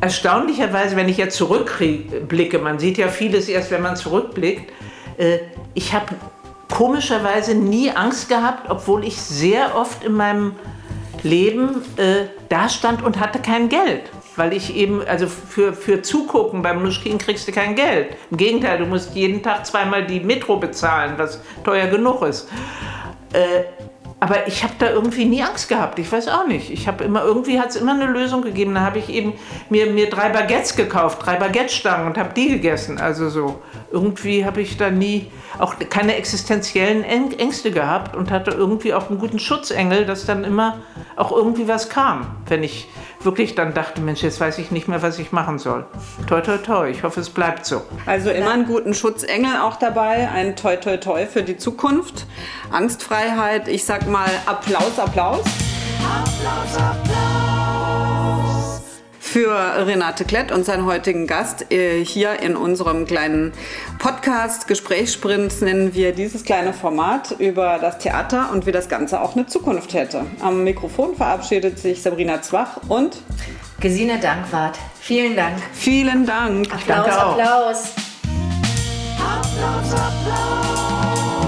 erstaunlicherweise, 0.00 0.96
wenn 0.96 1.08
ich 1.08 1.16
jetzt 1.16 1.36
zurückblicke, 1.36 2.58
man 2.58 2.78
sieht 2.78 2.98
ja 2.98 3.08
vieles 3.08 3.48
erst, 3.48 3.70
wenn 3.70 3.82
man 3.82 3.96
zurückblickt, 3.96 4.72
äh, 5.18 5.38
ich 5.74 5.94
habe 5.94 6.06
komischerweise 6.70 7.54
nie 7.54 7.90
Angst 7.90 8.28
gehabt, 8.28 8.70
obwohl 8.70 9.04
ich 9.04 9.20
sehr 9.20 9.76
oft 9.76 10.04
in 10.04 10.14
meinem 10.14 10.56
Leben 11.22 11.82
äh, 11.96 12.26
da 12.48 12.68
stand 12.68 13.02
und 13.02 13.20
hatte 13.20 13.38
kein 13.38 13.68
Geld. 13.68 14.10
Weil 14.36 14.52
ich 14.54 14.74
eben, 14.74 15.06
also 15.06 15.26
für, 15.26 15.74
für 15.74 16.02
Zugucken 16.02 16.62
beim 16.62 16.82
Nuschkin 16.82 17.18
kriegst 17.18 17.46
du 17.46 17.52
kein 17.52 17.74
Geld. 17.74 18.16
Im 18.30 18.38
Gegenteil, 18.38 18.78
du 18.78 18.86
musst 18.86 19.14
jeden 19.14 19.42
Tag 19.42 19.66
zweimal 19.66 20.06
die 20.06 20.20
Metro 20.20 20.56
bezahlen, 20.56 21.14
was 21.16 21.40
teuer 21.64 21.88
genug 21.88 22.22
ist. 22.22 22.48
Äh, 23.32 23.64
aber 24.22 24.46
ich 24.46 24.62
habe 24.62 24.74
da 24.78 24.88
irgendwie 24.88 25.24
nie 25.24 25.42
Angst 25.42 25.68
gehabt. 25.68 25.98
Ich 25.98 26.12
weiß 26.12 26.28
auch 26.28 26.46
nicht. 26.46 26.70
Ich 26.70 26.86
habe 26.86 27.02
immer 27.02 27.24
irgendwie 27.24 27.58
hat 27.58 27.70
es 27.70 27.76
immer 27.76 27.94
eine 27.94 28.06
Lösung 28.06 28.42
gegeben. 28.42 28.72
Da 28.72 28.82
habe 28.82 29.00
ich 29.00 29.08
eben 29.08 29.32
mir, 29.68 29.90
mir 29.90 30.08
drei 30.08 30.28
Baguettes 30.28 30.76
gekauft, 30.76 31.26
drei 31.26 31.34
Baguette-Stangen 31.34 32.06
und 32.06 32.16
habe 32.16 32.32
die 32.32 32.48
gegessen. 32.48 32.98
Also 32.98 33.28
so 33.28 33.60
irgendwie 33.90 34.44
habe 34.44 34.60
ich 34.60 34.76
da 34.76 34.92
nie 34.92 35.26
auch 35.58 35.74
keine 35.90 36.14
existenziellen 36.14 37.02
Ängste 37.02 37.72
gehabt 37.72 38.14
und 38.14 38.30
hatte 38.30 38.52
irgendwie 38.52 38.94
auch 38.94 39.10
einen 39.10 39.18
guten 39.18 39.40
Schutzengel, 39.40 40.06
dass 40.06 40.24
dann 40.24 40.44
immer 40.44 40.78
auch 41.16 41.32
irgendwie 41.32 41.66
was 41.66 41.88
kam, 41.88 42.28
wenn 42.46 42.62
ich 42.62 42.86
wirklich 43.24 43.54
dann 43.54 43.74
dachte, 43.74 44.00
Mensch, 44.00 44.22
jetzt 44.22 44.40
weiß 44.40 44.58
ich 44.58 44.70
nicht 44.70 44.88
mehr, 44.88 45.02
was 45.02 45.18
ich 45.18 45.32
machen 45.32 45.58
soll. 45.58 45.84
Toi, 46.26 46.40
toi, 46.40 46.58
toi. 46.58 46.88
Ich 46.88 47.02
hoffe, 47.02 47.20
es 47.20 47.30
bleibt 47.30 47.66
so. 47.66 47.82
Also 48.06 48.30
immer 48.30 48.52
einen 48.52 48.66
guten 48.66 48.94
Schutzengel 48.94 49.56
auch 49.62 49.76
dabei, 49.76 50.28
ein 50.28 50.56
Toi, 50.56 50.76
toi, 50.76 50.96
toi 50.96 51.26
für 51.26 51.42
die 51.42 51.56
Zukunft. 51.56 52.26
Angstfreiheit, 52.70 53.68
ich 53.68 53.84
sag 53.84 54.08
mal 54.08 54.30
Applaus, 54.46 54.98
Applaus. 54.98 55.44
Applaus, 56.00 56.76
Applaus. 56.76 57.41
Für 59.32 59.86
Renate 59.86 60.26
Klett 60.26 60.52
und 60.52 60.66
seinen 60.66 60.84
heutigen 60.84 61.26
Gast 61.26 61.72
äh, 61.72 62.04
hier 62.04 62.40
in 62.40 62.54
unserem 62.54 63.06
kleinen 63.06 63.54
Podcast 63.98 64.68
Gesprächssprint 64.68 65.62
nennen 65.62 65.94
wir 65.94 66.12
dieses 66.12 66.44
kleine 66.44 66.74
Format 66.74 67.36
über 67.38 67.78
das 67.80 67.96
Theater 67.96 68.50
und 68.52 68.66
wie 68.66 68.72
das 68.72 68.90
Ganze 68.90 69.22
auch 69.22 69.34
eine 69.34 69.46
Zukunft 69.46 69.94
hätte. 69.94 70.26
Am 70.42 70.64
Mikrofon 70.64 71.16
verabschiedet 71.16 71.78
sich 71.78 72.02
Sabrina 72.02 72.42
Zwach 72.42 72.76
und 72.88 73.22
Gesine 73.80 74.20
Dankwart. 74.20 74.78
Vielen 75.00 75.34
Dank. 75.34 75.56
Vielen 75.72 76.26
Dank. 76.26 76.70
Applaus, 76.70 77.08
Applaus. 77.08 77.84
Applaus, 79.18 79.94
Applaus. 79.94 81.41